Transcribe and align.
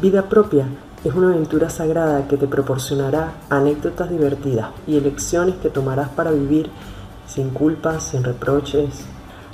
Vida 0.00 0.22
propia 0.22 0.66
es 1.04 1.14
una 1.14 1.28
aventura 1.28 1.70
sagrada 1.70 2.26
que 2.26 2.36
te 2.36 2.48
proporcionará 2.48 3.34
anécdotas 3.48 4.10
divertidas 4.10 4.70
y 4.88 4.96
elecciones 4.96 5.54
que 5.62 5.70
tomarás 5.70 6.08
para 6.08 6.32
vivir 6.32 6.68
sin 7.28 7.50
culpas, 7.50 8.02
sin 8.02 8.24
reproches. 8.24 9.04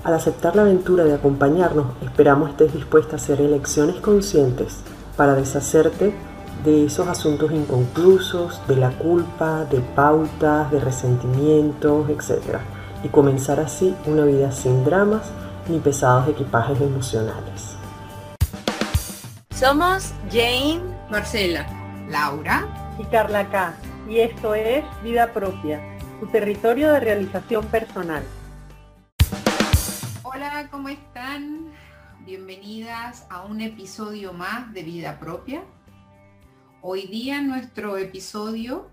Al 0.02 0.14
aceptar 0.14 0.56
la 0.56 0.62
aventura 0.62 1.04
de 1.04 1.12
acompañarnos, 1.12 1.88
esperamos 2.02 2.48
estés 2.50 2.72
dispuesta 2.72 3.12
a 3.12 3.16
hacer 3.16 3.42
elecciones 3.42 3.96
conscientes 3.96 4.78
para 5.14 5.34
deshacerte 5.34 6.14
de 6.64 6.86
esos 6.86 7.06
asuntos 7.06 7.52
inconclusos, 7.52 8.62
de 8.66 8.76
la 8.76 8.92
culpa, 8.92 9.66
de 9.66 9.80
pautas, 9.80 10.70
de 10.70 10.80
resentimientos, 10.80 12.08
etc. 12.08 12.60
Y 13.04 13.08
comenzar 13.08 13.60
así 13.60 13.94
una 14.06 14.24
vida 14.24 14.52
sin 14.52 14.86
dramas 14.86 15.30
ni 15.68 15.80
pesados 15.80 16.28
equipajes 16.28 16.80
emocionales. 16.80 17.79
Somos 19.60 20.14
Jane, 20.30 20.80
Marcela, 21.10 21.66
Laura 22.08 22.96
y 22.98 23.04
Carla 23.04 23.46
K. 23.50 23.74
Y 24.08 24.20
esto 24.20 24.54
es 24.54 24.82
Vida 25.02 25.34
Propia, 25.34 25.98
tu 26.18 26.26
territorio 26.28 26.90
de 26.94 27.00
realización 27.00 27.66
personal. 27.66 28.24
Hola, 30.22 30.66
¿cómo 30.70 30.88
están? 30.88 31.66
Bienvenidas 32.24 33.26
a 33.28 33.42
un 33.42 33.60
episodio 33.60 34.32
más 34.32 34.72
de 34.72 34.82
Vida 34.82 35.18
Propia. 35.20 35.62
Hoy 36.80 37.06
día 37.08 37.42
nuestro 37.42 37.98
episodio 37.98 38.88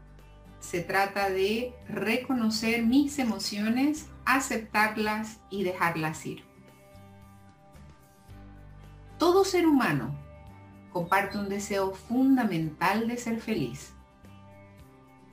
se 0.60 0.82
trata 0.82 1.30
de 1.30 1.74
reconocer 1.88 2.84
mis 2.84 3.20
emociones, 3.20 4.10
aceptarlas 4.26 5.40
y 5.50 5.64
dejarlas 5.64 6.26
ir. 6.26 6.44
Todo 9.18 9.46
ser 9.46 9.66
humano 9.66 10.27
comparte 10.92 11.38
un 11.38 11.50
deseo 11.50 11.94
fundamental 11.94 13.08
de 13.08 13.18
ser 13.18 13.40
feliz. 13.40 13.94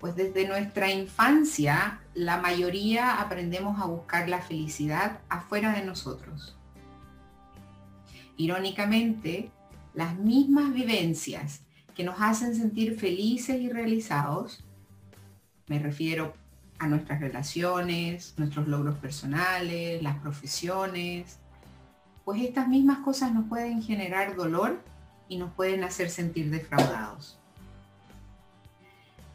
Pues 0.00 0.16
desde 0.16 0.46
nuestra 0.46 0.90
infancia 0.90 2.00
la 2.14 2.40
mayoría 2.40 3.20
aprendemos 3.20 3.80
a 3.80 3.86
buscar 3.86 4.28
la 4.28 4.40
felicidad 4.40 5.20
afuera 5.28 5.72
de 5.72 5.84
nosotros. 5.84 6.56
Irónicamente, 8.36 9.50
las 9.94 10.18
mismas 10.18 10.72
vivencias 10.72 11.62
que 11.94 12.04
nos 12.04 12.20
hacen 12.20 12.54
sentir 12.54 12.98
felices 12.98 13.60
y 13.60 13.68
realizados, 13.70 14.64
me 15.68 15.78
refiero 15.78 16.34
a 16.78 16.88
nuestras 16.88 17.20
relaciones, 17.20 18.34
nuestros 18.36 18.68
logros 18.68 18.98
personales, 18.98 20.02
las 20.02 20.18
profesiones, 20.18 21.38
pues 22.24 22.42
estas 22.42 22.68
mismas 22.68 22.98
cosas 22.98 23.32
nos 23.32 23.48
pueden 23.48 23.82
generar 23.82 24.34
dolor 24.34 24.82
y 25.28 25.36
nos 25.36 25.52
pueden 25.52 25.84
hacer 25.84 26.10
sentir 26.10 26.50
defraudados. 26.50 27.38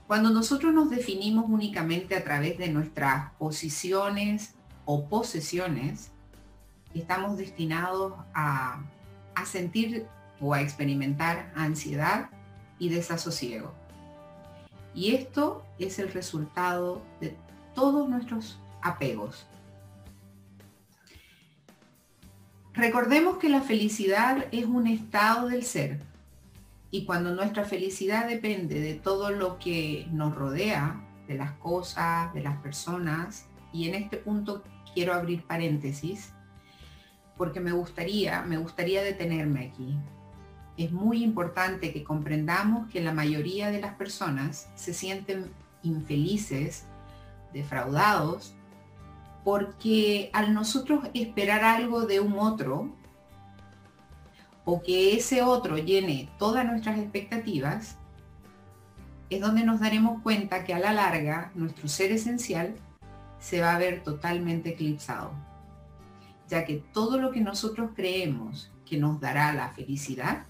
Cuando 0.07 0.31
nosotros 0.31 0.73
nos 0.73 0.89
definimos 0.89 1.45
únicamente 1.47 2.15
a 2.15 2.23
través 2.23 2.57
de 2.57 2.69
nuestras 2.69 3.31
posiciones 3.33 4.55
o 4.85 5.05
posesiones, 5.07 6.11
estamos 6.95 7.37
destinados 7.37 8.13
a, 8.33 8.81
a 9.35 9.45
sentir 9.45 10.07
o 10.41 10.53
a 10.53 10.61
experimentar 10.61 11.51
ansiedad 11.55 12.29
y 12.79 12.89
desasosiego. 12.89 13.71
Y 14.95 15.13
esto 15.13 15.63
es 15.77 15.99
el 15.99 16.11
resultado 16.11 17.03
de 17.21 17.35
todos 17.75 18.09
nuestros 18.09 18.59
apegos. 18.81 19.45
Recordemos 22.79 23.39
que 23.39 23.49
la 23.49 23.59
felicidad 23.59 24.45
es 24.53 24.63
un 24.63 24.87
estado 24.87 25.49
del 25.49 25.63
ser. 25.63 25.99
Y 26.91 27.03
cuando 27.03 27.35
nuestra 27.35 27.65
felicidad 27.65 28.25
depende 28.25 28.79
de 28.79 28.93
todo 28.93 29.31
lo 29.31 29.59
que 29.59 30.07
nos 30.13 30.33
rodea, 30.33 31.05
de 31.27 31.35
las 31.35 31.51
cosas, 31.57 32.33
de 32.33 32.41
las 32.41 32.57
personas, 32.61 33.47
y 33.73 33.89
en 33.89 33.95
este 33.95 34.15
punto 34.15 34.63
quiero 34.93 35.13
abrir 35.13 35.43
paréntesis, 35.43 36.31
porque 37.35 37.59
me 37.59 37.73
gustaría, 37.73 38.43
me 38.43 38.55
gustaría 38.55 39.03
detenerme 39.03 39.65
aquí. 39.65 39.97
Es 40.77 40.93
muy 40.93 41.21
importante 41.21 41.91
que 41.91 42.05
comprendamos 42.05 42.89
que 42.89 43.01
la 43.01 43.11
mayoría 43.11 43.71
de 43.71 43.81
las 43.81 43.95
personas 43.95 44.69
se 44.75 44.93
sienten 44.93 45.51
infelices, 45.83 46.85
defraudados, 47.51 48.55
porque 49.43 50.29
al 50.33 50.53
nosotros 50.53 51.05
esperar 51.13 51.63
algo 51.63 52.05
de 52.05 52.19
un 52.19 52.37
otro, 52.37 52.95
o 54.65 54.81
que 54.81 55.15
ese 55.15 55.41
otro 55.41 55.77
llene 55.77 56.29
todas 56.37 56.65
nuestras 56.65 56.99
expectativas, 56.99 57.97
es 59.29 59.41
donde 59.41 59.63
nos 59.63 59.79
daremos 59.79 60.21
cuenta 60.21 60.63
que 60.63 60.73
a 60.73 60.79
la 60.79 60.93
larga 60.93 61.51
nuestro 61.55 61.87
ser 61.87 62.11
esencial 62.11 62.75
se 63.39 63.61
va 63.61 63.75
a 63.75 63.79
ver 63.79 64.03
totalmente 64.03 64.69
eclipsado, 64.69 65.31
ya 66.47 66.65
que 66.65 66.83
todo 66.93 67.19
lo 67.19 67.31
que 67.31 67.41
nosotros 67.41 67.91
creemos 67.95 68.71
que 68.85 68.97
nos 68.97 69.19
dará 69.19 69.53
la 69.53 69.69
felicidad 69.69 70.45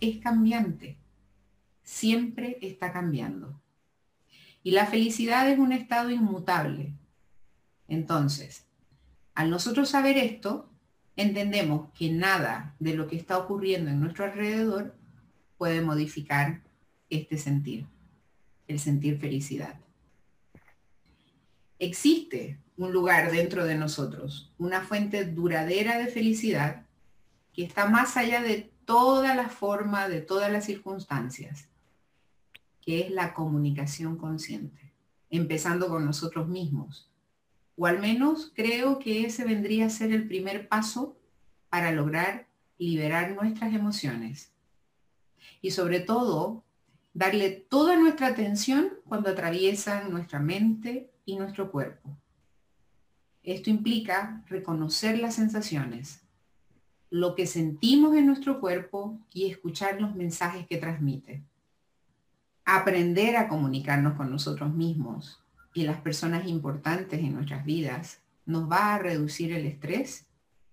es 0.00 0.18
cambiante, 0.18 0.98
siempre 1.82 2.58
está 2.60 2.92
cambiando. 2.92 3.60
Y 4.62 4.70
la 4.70 4.86
felicidad 4.86 5.48
es 5.50 5.58
un 5.58 5.72
estado 5.72 6.10
inmutable. 6.10 6.94
Entonces, 7.88 8.66
al 9.34 9.50
nosotros 9.50 9.88
saber 9.88 10.16
esto, 10.16 10.70
entendemos 11.16 11.90
que 11.92 12.10
nada 12.10 12.74
de 12.78 12.94
lo 12.94 13.06
que 13.06 13.16
está 13.16 13.38
ocurriendo 13.38 13.90
en 13.90 14.00
nuestro 14.00 14.24
alrededor 14.24 14.94
puede 15.58 15.80
modificar 15.80 16.62
este 17.10 17.38
sentir, 17.38 17.86
el 18.66 18.78
sentir 18.78 19.18
felicidad. 19.18 19.80
Existe 21.78 22.58
un 22.76 22.92
lugar 22.92 23.30
dentro 23.30 23.64
de 23.64 23.76
nosotros, 23.76 24.52
una 24.58 24.80
fuente 24.80 25.24
duradera 25.24 25.98
de 25.98 26.06
felicidad 26.06 26.86
que 27.52 27.64
está 27.64 27.86
más 27.86 28.16
allá 28.16 28.42
de 28.42 28.72
toda 28.84 29.34
la 29.34 29.48
forma, 29.48 30.08
de 30.08 30.20
todas 30.20 30.50
las 30.50 30.64
circunstancias, 30.64 31.68
que 32.80 33.06
es 33.06 33.10
la 33.10 33.32
comunicación 33.32 34.16
consciente, 34.16 34.92
empezando 35.30 35.88
con 35.88 36.04
nosotros 36.04 36.48
mismos. 36.48 37.10
O 37.76 37.86
al 37.86 38.00
menos 38.00 38.52
creo 38.54 38.98
que 38.98 39.26
ese 39.26 39.44
vendría 39.44 39.86
a 39.86 39.90
ser 39.90 40.12
el 40.12 40.28
primer 40.28 40.68
paso 40.68 41.16
para 41.68 41.90
lograr 41.92 42.46
liberar 42.78 43.32
nuestras 43.32 43.74
emociones. 43.74 44.52
Y 45.60 45.72
sobre 45.72 46.00
todo, 46.00 46.62
darle 47.14 47.50
toda 47.50 47.96
nuestra 47.96 48.28
atención 48.28 48.90
cuando 49.06 49.30
atraviesan 49.30 50.10
nuestra 50.10 50.38
mente 50.38 51.10
y 51.24 51.36
nuestro 51.36 51.70
cuerpo. 51.70 52.16
Esto 53.42 53.70
implica 53.70 54.42
reconocer 54.48 55.18
las 55.18 55.34
sensaciones, 55.34 56.22
lo 57.10 57.34
que 57.34 57.46
sentimos 57.46 58.16
en 58.16 58.26
nuestro 58.26 58.60
cuerpo 58.60 59.18
y 59.32 59.50
escuchar 59.50 60.00
los 60.00 60.14
mensajes 60.14 60.66
que 60.66 60.78
transmite. 60.78 61.42
Aprender 62.64 63.36
a 63.36 63.48
comunicarnos 63.48 64.14
con 64.14 64.30
nosotros 64.30 64.72
mismos 64.74 65.43
y 65.74 65.82
las 65.82 66.00
personas 66.00 66.46
importantes 66.46 67.18
en 67.20 67.34
nuestras 67.34 67.64
vidas 67.64 68.20
nos 68.46 68.70
va 68.70 68.94
a 68.94 68.98
reducir 68.98 69.52
el 69.52 69.66
estrés 69.66 70.26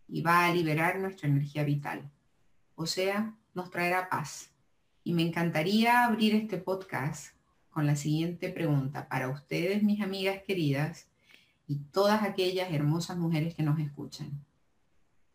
y 0.08 0.22
va 0.22 0.46
a 0.46 0.54
liberar 0.54 1.00
nuestra 1.00 1.28
energía 1.28 1.64
vital. 1.64 2.10
O 2.76 2.86
sea, 2.86 3.36
nos 3.54 3.72
traerá 3.72 4.10
paz. 4.10 4.52
Y 5.04 5.14
me 5.14 5.24
encantaría 5.24 6.06
abrir 6.06 6.36
este 6.36 6.58
podcast 6.58 7.34
con 7.72 7.88
la 7.88 7.96
siguiente 7.96 8.50
pregunta 8.50 9.08
para 9.08 9.30
ustedes, 9.30 9.82
mis 9.82 10.02
amigas 10.02 10.42
queridas, 10.46 11.08
y 11.68 11.78
todas 11.92 12.22
aquellas 12.24 12.72
hermosas 12.72 13.18
mujeres 13.18 13.56
que 13.56 13.64
nos 13.64 13.80
escuchan. 13.80 14.46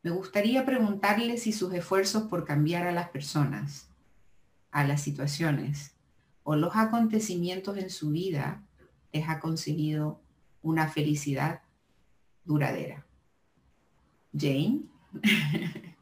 Me 0.03 0.11
gustaría 0.11 0.65
preguntarle 0.65 1.39
si 1.39 1.53
sus 1.53 1.73
esfuerzos 1.73 2.25
por 2.25 2.45
cambiar 2.45 2.87
a 2.87 2.93
las 2.93 3.09
personas, 3.09 3.89
a 4.71 4.85
las 4.85 5.01
situaciones 5.01 5.97
o 6.45 6.55
los 6.55 6.77
acontecimientos 6.77 7.79
en 7.79 7.91
su 7.91 8.11
vida 8.11 8.63
les 9.17 9.29
ha 9.29 9.41
conseguido 9.41 10.21
una 10.63 10.89
felicidad 10.89 11.63
duradera. 12.45 13.07
Jane. 14.33 14.83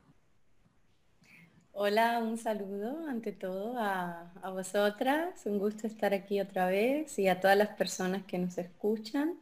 Hola, 1.73 2.19
un 2.19 2.39
saludo 2.39 3.07
ante 3.09 3.33
todo 3.33 3.79
a, 3.79 4.33
a, 4.43 4.51
vosotras. 4.51 5.43
Un 5.45 5.59
gusto 5.59 5.87
estar 5.87 6.15
aquí 6.15 6.41
otra 6.41 6.67
vez 6.67 7.19
y 7.19 7.29
a 7.29 7.41
todas 7.41 7.57
las 7.57 7.71
personas 7.71 8.25
que 8.25 8.39
nos 8.39 8.59
escuchan. 8.59 9.39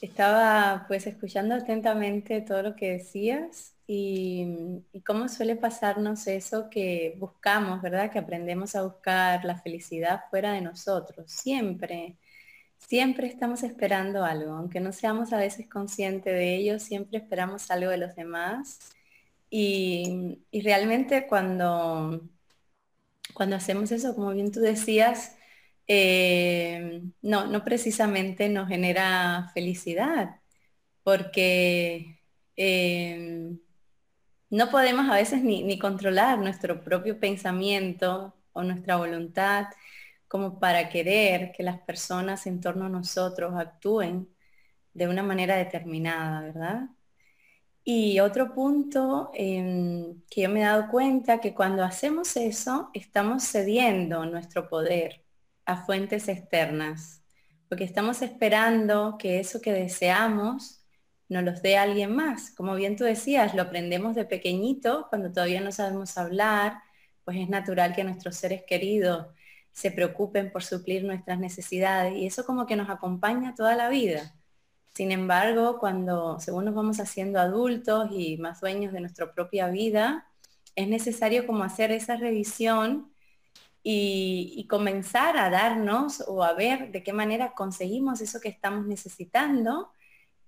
Estaba 0.00 0.84
pues 0.88 1.06
escuchando 1.06 1.54
atentamente 1.54 2.40
todo 2.40 2.62
lo 2.62 2.76
que 2.76 2.92
decías 2.92 3.74
y, 3.92 4.46
cómo 5.04 5.28
suele 5.28 5.56
pasarnos 5.56 6.28
eso 6.28 6.70
que 6.70 7.16
buscamos, 7.18 7.82
¿verdad? 7.82 8.08
Que 8.10 8.20
aprendemos 8.20 8.76
a 8.76 8.82
buscar 8.82 9.44
la 9.44 9.56
felicidad 9.56 10.22
fuera 10.30 10.52
de 10.52 10.60
nosotros. 10.60 11.32
Siempre, 11.32 12.16
siempre 12.80 13.28
estamos 13.28 13.62
esperando 13.62 14.24
algo, 14.24 14.52
aunque 14.54 14.80
no 14.80 14.92
seamos 14.92 15.32
a 15.32 15.38
veces 15.38 15.68
conscientes 15.68 16.32
de 16.34 16.56
ello, 16.56 16.78
siempre 16.80 17.18
esperamos 17.18 17.70
algo 17.70 17.90
de 17.90 17.98
los 17.98 18.16
demás. 18.16 18.80
Y, 19.50 20.38
realmente 20.52 21.26
cuando 21.28 22.22
cuando 23.34 23.56
hacemos 23.56 23.92
eso, 23.92 24.14
como 24.14 24.32
bien 24.32 24.52
tú 24.52 24.60
decías, 24.60 25.36
eh, 25.86 27.02
no, 27.22 27.46
no 27.46 27.64
precisamente 27.64 28.48
nos 28.48 28.68
genera 28.68 29.50
felicidad, 29.54 30.40
porque 31.04 32.20
eh, 32.56 33.56
no 34.50 34.70
podemos 34.70 35.08
a 35.08 35.14
veces 35.14 35.42
ni, 35.42 35.78
controlar 35.78 36.38
nuestro 36.38 36.82
propio 36.84 37.18
pensamiento 37.20 38.34
o 38.52 38.62
nuestra 38.62 38.96
voluntad 38.96 39.66
como 40.30 40.60
para 40.60 40.88
querer 40.88 41.50
que 41.50 41.64
las 41.64 41.80
personas 41.80 42.46
en 42.46 42.60
torno 42.60 42.86
a 42.86 42.88
nosotros 42.88 43.52
actúen 43.56 44.28
de 44.94 45.08
una 45.08 45.24
manera 45.24 45.56
determinada, 45.56 46.42
¿verdad? 46.42 46.90
Y 47.82 48.20
otro 48.20 48.54
punto 48.54 49.32
em, 49.34 50.22
que 50.30 50.42
yo 50.42 50.48
me 50.50 50.60
he 50.60 50.64
dado 50.64 50.88
cuenta 50.88 51.40
que 51.40 51.52
cuando 51.52 51.82
hacemos 51.82 52.36
eso, 52.36 52.90
estamos 52.94 53.42
cediendo 53.42 54.24
nuestro 54.24 54.68
poder 54.68 55.24
a 55.64 55.84
fuentes 55.84 56.28
externas, 56.28 57.24
porque 57.68 57.82
estamos 57.84 58.22
esperando 58.22 59.16
que 59.18 59.40
eso 59.40 59.60
que 59.60 59.72
deseamos 59.72 60.84
nos 61.28 61.42
los 61.42 61.60
dé 61.62 61.76
alguien 61.76 62.14
más. 62.14 62.52
Como 62.52 62.76
bien 62.76 62.94
tú 62.96 63.02
decías, 63.04 63.54
lo 63.56 63.62
aprendemos 63.62 64.14
de 64.14 64.26
pequeñito, 64.26 65.06
cuando 65.10 65.32
todavía 65.32 65.60
no 65.60 65.72
sabemos 65.72 66.16
hablar, 66.18 66.74
pues 67.24 67.36
es 67.38 67.48
natural 67.48 67.94
que 67.96 68.04
nuestros 68.04 68.36
seres 68.36 68.62
queridos 68.64 69.26
se 69.72 69.90
preocupen 69.90 70.50
por 70.52 70.62
suplir 70.62 71.04
nuestras 71.04 71.38
necesidades 71.38 72.16
y 72.16 72.26
eso 72.26 72.44
como 72.44 72.66
que 72.66 72.76
nos 72.76 72.90
acompaña 72.90 73.54
toda 73.54 73.76
la 73.76 73.88
vida. 73.88 74.34
Sin 74.94 75.12
embargo, 75.12 75.78
cuando 75.78 76.40
según 76.40 76.64
nos 76.66 76.74
vamos 76.74 77.00
haciendo 77.00 77.40
adultos 77.40 78.10
y 78.12 78.36
más 78.38 78.60
dueños 78.60 78.92
de 78.92 79.00
nuestra 79.00 79.32
propia 79.32 79.68
vida, 79.68 80.26
es 80.76 80.88
necesario 80.88 81.46
como 81.46 81.64
hacer 81.64 81.92
esa 81.92 82.16
revisión 82.16 83.12
y, 83.82 84.66
comenzar 84.68 85.36
a 85.36 85.50
darnos 85.50 86.22
o 86.28 86.44
a 86.44 86.52
ver 86.52 86.92
de 86.92 87.02
qué 87.02 87.12
manera 87.12 87.54
conseguimos 87.54 88.20
eso 88.20 88.40
que 88.40 88.48
estamos 88.48 88.86
necesitando, 88.86 89.90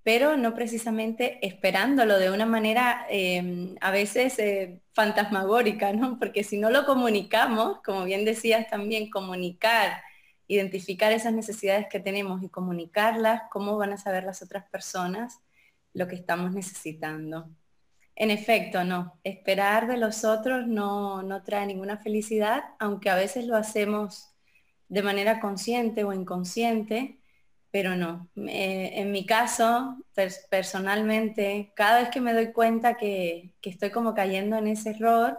pero 0.03 0.37
no 0.37 0.55
precisamente 0.55 1.39
esperándolo 1.47 2.19
de 2.19 2.31
una 2.31 2.47
manera 2.47 3.07
em, 3.09 3.77
a 3.81 3.91
veces 3.91 4.39
eh, 4.39 4.81
fantasmagórica, 4.95 5.93
¿no? 5.93 6.19
Porque 6.19 6.45
si 6.45 6.59
no 6.59 6.71
lo 6.71 6.85
comunicamos, 6.87 7.81
como 7.85 8.05
bien 8.05 8.25
decías 8.25 8.69
también, 8.69 9.11
comunicar 9.11 10.03
identificar 10.55 11.13
esas 11.13 11.33
necesidades 11.33 11.87
que 11.89 12.01
tenemos 12.01 12.43
y 12.43 12.49
comunicarlas, 12.49 13.43
cómo 13.51 13.77
van 13.77 13.93
a 13.93 13.99
saber 13.99 14.25
las 14.25 14.43
otras 14.43 14.65
personas 14.69 15.41
lo 15.95 16.09
que 16.09 16.15
estamos 16.15 16.53
necesitando. 16.53 17.49
En 18.15 18.31
efecto, 18.31 18.85
no, 18.85 19.19
esperar 19.25 19.89
de 19.89 19.97
los 19.97 20.25
otros 20.25 20.67
no, 20.67 21.23
no 21.23 21.43
trae 21.43 21.67
ninguna 21.67 21.97
felicidad, 21.97 22.63
aunque 22.79 23.09
a 23.09 23.15
veces 23.15 23.47
lo 23.47 23.57
hacemos 23.57 24.29
de 24.89 25.03
manera 25.03 25.41
consciente 25.41 26.05
o 26.05 26.13
inconsciente, 26.13 27.19
pero 27.73 27.97
no. 27.97 28.29
en 28.37 29.11
mi 29.11 29.25
caso, 29.25 29.97
personalmente, 30.51 31.73
cada 31.75 32.01
vez 32.01 32.11
que 32.11 32.21
me 32.21 32.35
doy 32.35 32.53
cuenta 32.53 32.99
que, 32.99 33.55
estoy 33.63 33.91
como 33.91 34.15
cayendo 34.15 34.57
en 34.59 34.67
ese 34.69 34.91
error, 34.91 35.39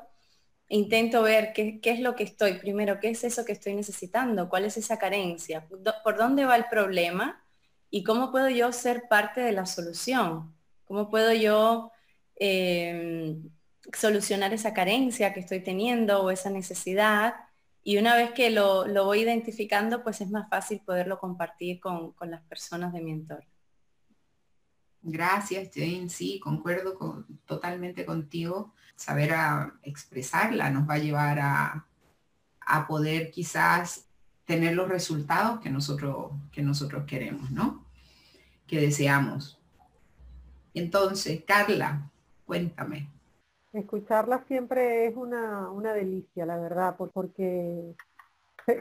intento 0.67 1.21
ver 1.21 1.53
qué, 1.53 1.79
es 1.83 1.99
lo 1.99 2.15
que 2.15 2.23
estoy, 2.23 2.55
primero, 2.55 2.99
qué 2.99 3.11
es 3.11 3.23
eso 3.23 3.45
que 3.45 3.51
estoy 3.51 3.75
necesitando, 3.75 4.49
cuál 4.49 4.65
es 4.65 4.77
esa 4.77 4.97
carencia, 4.97 5.67
por 6.03 6.17
dónde 6.17 6.45
va 6.45 6.55
el 6.55 6.65
problema 6.65 7.45
y 7.91 8.03
cómo 8.03 8.31
puedo 8.31 8.49
yo 8.49 8.71
ser 8.71 9.03
parte 9.07 9.41
de 9.41 9.51
la 9.51 9.67
solución, 9.67 10.55
cómo 10.85 11.11
puedo 11.11 11.33
yo 11.33 11.91
em, 12.35 13.47
solucionar 13.95 14.53
esa 14.53 14.73
carencia 14.73 15.33
que 15.35 15.41
estoy 15.41 15.59
teniendo 15.59 16.23
o 16.23 16.31
esa 16.31 16.49
necesidad. 16.49 17.35
Y 17.83 17.97
una 17.97 18.15
vez 18.15 18.31
que 18.31 18.49
lo, 18.49 18.85
voy 19.03 19.21
identificando, 19.21 20.03
pues 20.03 20.21
es 20.21 20.29
más 20.29 20.49
fácil 20.49 20.81
poderlo 20.85 21.19
compartir 21.19 21.79
con, 21.79 22.13
las 22.21 22.41
personas 22.43 22.93
de 22.93 23.01
mi 23.01 23.11
entorno. 23.11 23.45
Gracias, 25.01 25.69
Jane. 25.73 26.07
Sí, 26.07 26.39
concuerdo 26.39 27.25
totalmente 27.45 28.05
contigo 28.05 28.73
saber 28.95 29.33
a 29.33 29.73
expresarla 29.83 30.69
nos 30.69 30.87
va 30.87 30.93
a 30.93 30.99
llevar 30.99 31.39
a, 31.39 31.87
poder 32.87 33.29
quizás 33.31 34.07
tener 34.45 34.75
los 34.75 34.87
resultados 34.87 35.59
que 35.59 35.69
nosotros, 35.69 36.31
que 36.51 36.61
nosotros 36.61 37.03
queremos, 37.05 37.51
¿no? 37.51 37.85
Que 38.65 38.79
deseamos. 38.79 39.59
Entonces, 40.73 41.43
Carla, 41.45 42.09
cuéntame. 42.45 43.12
Escucharla 43.73 44.45
siempre 44.47 45.07
es 45.07 45.15
una, 45.15 45.69
una 45.71 45.93
delicia, 45.93 46.45
la 46.45 46.57
verdad, 46.57 46.95
porque 46.95 47.95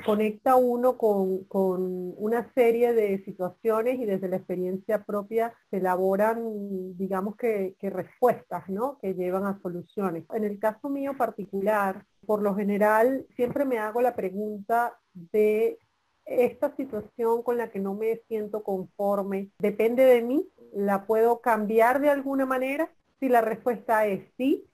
conecta 0.05 0.57
uno 0.57 0.97
con, 0.97 1.45
una 1.51 2.53
serie 2.55 2.93
de 2.93 3.25
situaciones 3.25 3.99
y 3.99 4.05
desde 4.05 4.29
la 4.29 4.37
experiencia 4.37 5.03
propia 5.05 5.53
se 5.71 5.79
elaboran, 5.79 6.97
digamos 6.97 7.37
que, 7.37 7.75
respuestas, 7.81 8.69
¿no? 8.69 8.99
Que 8.99 9.15
llevan 9.15 9.45
a 9.45 9.61
soluciones. 9.61 10.25
En 10.33 10.45
el 10.45 10.59
caso 10.59 10.89
mío 10.89 11.17
particular, 11.17 12.05
por 12.27 12.43
lo 12.43 12.55
general, 12.55 13.27
siempre 13.37 13.65
me 13.65 13.79
hago 13.79 14.01
la 14.01 14.15
pregunta 14.15 14.99
de 15.15 15.79
esta 16.25 16.75
situación 16.77 17.43
con 17.43 17.59
la 17.59 17.71
que 17.71 17.81
no 17.81 17.95
me 17.95 18.21
siento 18.29 18.63
conforme, 18.63 19.51
¿depende 19.59 20.05
de 20.05 20.23
mí? 20.23 20.49
¿La 20.73 21.07
puedo 21.07 21.41
cambiar 21.41 22.01
de 22.01 22.11
alguna 22.11 22.47
manera? 22.47 22.91
Si 23.19 23.29
la 23.29 23.41
respuesta 23.41 24.07
es 24.07 24.23
sí, 24.37 24.65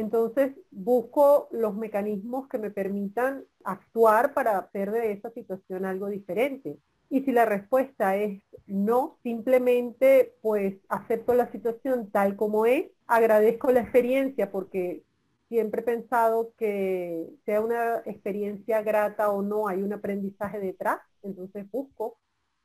entonces 0.00 0.56
busco 0.70 1.48
los 1.50 1.74
mecanismos 1.74 2.48
que 2.48 2.58
me 2.58 2.70
permitan 2.70 3.44
actuar 3.64 4.34
para 4.34 4.58
hacer 4.58 4.92
de 4.92 5.12
esa 5.12 5.30
situación 5.30 5.84
algo 5.84 6.08
diferente. 6.08 6.78
Y 7.08 7.22
si 7.22 7.32
la 7.32 7.44
respuesta 7.44 8.16
es 8.16 8.42
no, 8.66 9.18
simplemente 9.22 10.34
pues 10.42 10.76
acepto 10.88 11.34
la 11.34 11.50
situación 11.52 12.10
tal 12.10 12.36
como 12.36 12.66
es, 12.66 12.86
agradezco 13.06 13.70
la 13.70 13.80
experiencia 13.80 14.50
porque 14.50 15.04
siempre 15.48 15.82
he 15.82 15.84
pensado 15.84 16.52
que 16.58 17.28
sea 17.44 17.60
una 17.60 18.02
experiencia 18.04 18.82
grata 18.82 19.30
o 19.30 19.42
no, 19.42 19.68
hay 19.68 19.82
un 19.82 19.92
aprendizaje 19.92 20.58
detrás, 20.58 20.98
entonces 21.22 21.70
busco 21.70 22.18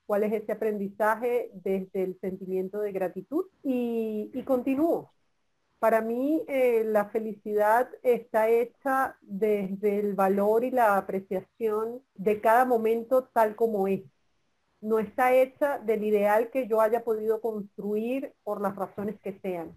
cuál 0.05 0.23
es 0.23 0.33
ese 0.33 0.51
aprendizaje 0.51 1.51
desde 1.53 2.03
el 2.03 2.19
sentimiento 2.19 2.81
de 2.81 2.91
gratitud 2.91 3.45
y, 3.63 4.29
continúo. 4.45 5.13
Para 5.81 6.01
mí 6.01 6.43
eh, 6.47 6.83
la 6.85 7.09
felicidad 7.09 7.89
está 8.03 8.47
hecha 8.47 9.17
desde 9.19 9.97
el 9.97 10.13
valor 10.13 10.63
y 10.63 10.69
la 10.69 10.95
apreciación 10.95 12.03
de 12.13 12.39
cada 12.39 12.65
momento 12.65 13.23
tal 13.33 13.55
como 13.55 13.87
es. 13.87 14.03
No 14.79 14.99
está 14.99 15.33
hecha 15.33 15.79
del 15.79 16.03
ideal 16.03 16.51
que 16.51 16.67
yo 16.67 16.81
haya 16.81 17.03
podido 17.03 17.41
construir 17.41 18.31
por 18.43 18.61
las 18.61 18.75
razones 18.75 19.19
que 19.21 19.39
sean. 19.39 19.75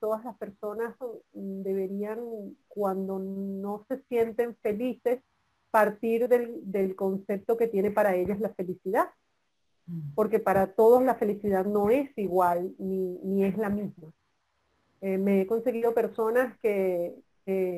Todas 0.00 0.24
las 0.24 0.34
personas 0.38 0.96
mm, 1.34 1.60
deberían, 1.60 2.20
cuando 2.66 3.18
no 3.18 3.84
se 3.86 4.02
sienten 4.08 4.56
felices, 4.62 5.20
partir 5.70 6.26
del, 6.26 6.96
concepto 6.96 7.58
que 7.58 7.68
tiene 7.68 7.90
para 7.90 8.16
ellas 8.16 8.40
la 8.40 8.54
felicidad. 8.54 9.10
Mm. 9.84 10.14
Porque 10.14 10.38
para 10.38 10.68
todos 10.68 11.02
la 11.02 11.16
felicidad 11.16 11.66
no 11.66 11.90
es 11.90 12.16
igual 12.16 12.74
ni 12.78 13.44
es 13.44 13.58
la 13.58 13.68
misma. 13.68 14.10
Eh, 15.04 15.18
me 15.18 15.42
he 15.42 15.46
conseguido 15.46 15.92
personas 15.92 16.58
que 16.60 17.14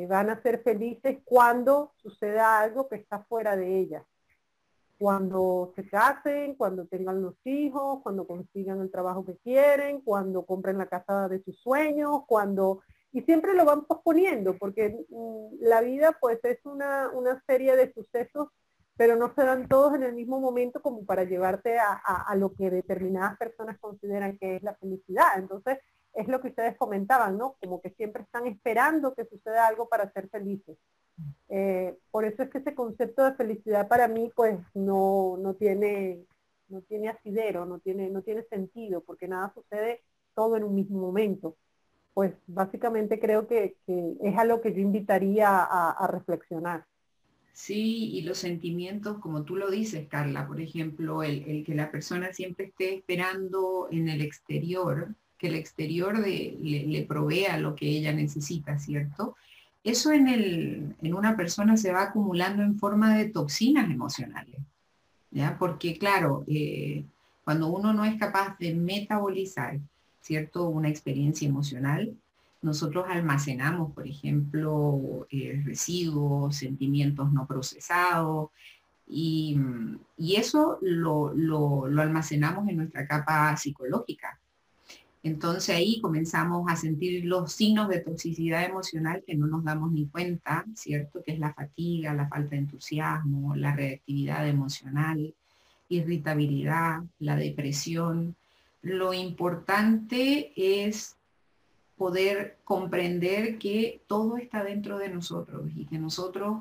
van 0.08 0.30
a 0.30 0.40
ser 0.42 0.62
felices 0.62 1.18
cuando 1.24 1.92
suceda 1.96 2.60
algo 2.60 2.88
que 2.88 2.94
está 2.94 3.24
fuera 3.24 3.56
de 3.56 3.80
ellas. 3.80 4.04
Cuando 4.96 5.72
se 5.74 5.88
casen, 5.88 6.54
cuando 6.54 6.86
tengan 6.86 7.20
los 7.20 7.34
hijos, 7.44 8.00
cuando 8.04 8.28
consigan 8.28 8.80
el 8.80 8.92
trabajo 8.92 9.24
que 9.24 9.36
quieren, 9.38 10.02
cuando 10.02 10.46
compren 10.46 10.78
la 10.78 10.86
casa 10.86 11.28
de 11.28 11.42
sus 11.42 11.58
sueños, 11.58 12.22
cuando... 12.28 12.82
Y 13.10 13.22
siempre 13.22 13.54
lo 13.54 13.64
van 13.64 13.86
posponiendo, 13.86 14.56
porque 14.56 15.04
mm, 15.08 15.64
la 15.64 15.80
vida 15.80 16.16
pues 16.20 16.38
es 16.44 16.64
una, 16.64 17.10
serie 17.48 17.74
de 17.74 17.92
sucesos, 17.92 18.50
pero 18.96 19.16
no 19.16 19.34
se 19.34 19.42
dan 19.42 19.66
todos 19.66 19.96
en 19.96 20.04
el 20.04 20.14
mismo 20.14 20.38
momento 20.38 20.80
como 20.80 21.04
para 21.04 21.24
llevarte 21.24 21.76
a, 21.76 21.94
a 21.94 22.36
lo 22.36 22.54
que 22.54 22.70
determinadas 22.70 23.36
personas 23.36 23.78
consideran 23.80 24.38
que 24.38 24.56
es 24.56 24.62
la 24.62 24.76
felicidad. 24.76 25.38
Entonces, 25.38 25.78
es 26.16 26.28
lo 26.28 26.40
que 26.40 26.48
ustedes 26.48 26.76
comentaban, 26.76 27.38
¿no? 27.38 27.56
Como 27.60 27.80
que 27.80 27.90
siempre 27.90 28.22
están 28.22 28.46
esperando 28.46 29.14
que 29.14 29.26
suceda 29.26 29.66
algo 29.66 29.88
para 29.88 30.10
ser 30.12 30.28
felices. 30.28 30.76
Eh, 31.48 31.96
por 32.10 32.24
eso 32.24 32.42
es 32.42 32.50
que 32.50 32.58
ese 32.58 32.74
concepto 32.74 33.24
de 33.24 33.34
felicidad 33.34 33.88
para 33.88 34.08
mí 34.08 34.30
pues 34.34 34.58
no, 34.74 35.36
no 35.38 35.54
tiene 35.54 36.26
no 36.68 36.82
tiene 36.82 37.08
asidero, 37.08 37.66
no 37.66 37.78
tiene, 37.78 38.10
no 38.10 38.22
tiene 38.22 38.42
sentido, 38.44 39.02
porque 39.02 39.28
nada 39.28 39.52
sucede 39.54 40.02
todo 40.34 40.56
en 40.56 40.64
un 40.64 40.74
mismo 40.74 41.00
momento. 41.00 41.56
Pues 42.14 42.34
básicamente 42.46 43.20
creo 43.20 43.46
que, 43.46 43.76
es 43.86 44.38
a 44.38 44.44
lo 44.44 44.60
que 44.60 44.72
yo 44.72 44.80
invitaría 44.80 45.48
a, 45.48 46.06
reflexionar. 46.06 46.86
Sí, 47.52 48.10
y 48.12 48.22
los 48.22 48.38
sentimientos, 48.38 49.18
como 49.18 49.44
tú 49.44 49.56
lo 49.56 49.70
dices, 49.70 50.08
Carla, 50.08 50.46
por 50.46 50.60
ejemplo, 50.60 51.22
el, 51.22 51.44
el 51.48 51.64
que 51.64 51.74
la 51.74 51.90
persona 51.90 52.32
siempre 52.32 52.66
esté 52.66 52.94
esperando 52.94 53.88
en 53.90 54.08
el 54.08 54.20
exterior, 54.20 55.14
que 55.38 55.48
el 55.48 55.54
exterior 55.54 56.18
le, 56.18 57.06
provea 57.08 57.58
lo 57.58 57.74
que 57.74 57.88
ella 57.88 58.12
necesita, 58.12 58.78
¿cierto? 58.78 59.36
eso 59.84 60.10
en, 60.10 60.26
el, 60.26 60.96
en 61.00 61.14
una 61.14 61.36
persona 61.36 61.76
se 61.76 61.92
va 61.92 62.02
acumulando 62.02 62.62
en 62.64 62.76
forma 62.76 63.16
de 63.16 63.28
toxinas 63.28 63.88
emocionales. 63.88 64.56
¿ya? 65.30 65.56
Porque 65.58 65.96
claro, 65.96 66.44
eh, 66.48 67.04
cuando 67.44 67.68
uno 67.68 67.92
no 67.92 68.04
es 68.04 68.16
capaz 68.16 68.58
de 68.58 68.74
metabolizar, 68.74 69.78
¿cierto? 70.20 70.68
Una 70.68 70.88
experiencia 70.88 71.48
emocional, 71.48 72.16
nosotros 72.62 73.06
almacenamos, 73.08 73.92
por 73.92 74.08
ejemplo, 74.08 75.28
eh, 75.30 75.62
residuos, 75.64 76.56
sentimientos 76.56 77.32
no 77.32 77.46
procesados, 77.46 78.50
y, 79.06 79.56
eso 80.18 80.78
lo, 80.80 81.32
lo, 81.34 81.84
almacenamos 81.84 82.68
en 82.68 82.78
nuestra 82.78 83.06
capa 83.06 83.56
psicológica. 83.56 84.25
Entonces 85.26 85.74
ahí 85.74 86.00
comenzamos 86.00 86.70
a 86.70 86.76
sentir 86.76 87.24
los 87.24 87.50
signos 87.50 87.88
de 87.88 87.98
toxicidad 87.98 88.64
emocional 88.64 89.24
que 89.26 89.34
no 89.34 89.48
nos 89.48 89.64
damos 89.64 89.90
ni 89.90 90.06
cuenta, 90.06 90.64
¿cierto? 90.76 91.20
Que 91.24 91.32
es 91.32 91.40
la 91.40 91.52
fatiga, 91.52 92.14
la 92.14 92.28
falta 92.28 92.50
de 92.50 92.58
entusiasmo, 92.58 93.56
la 93.56 93.74
reactividad 93.74 94.48
emocional, 94.48 95.34
irritabilidad, 95.88 97.02
la 97.18 97.34
depresión. 97.34 98.36
Lo 98.82 99.12
importante 99.14 100.52
es 100.54 101.16
poder 101.96 102.58
comprender 102.62 103.58
que 103.58 104.02
todo 104.06 104.36
está 104.36 104.62
dentro 104.62 104.96
de 104.96 105.08
nosotros 105.08 105.72
y 105.74 105.86
que 105.86 105.98
nosotros, 105.98 106.58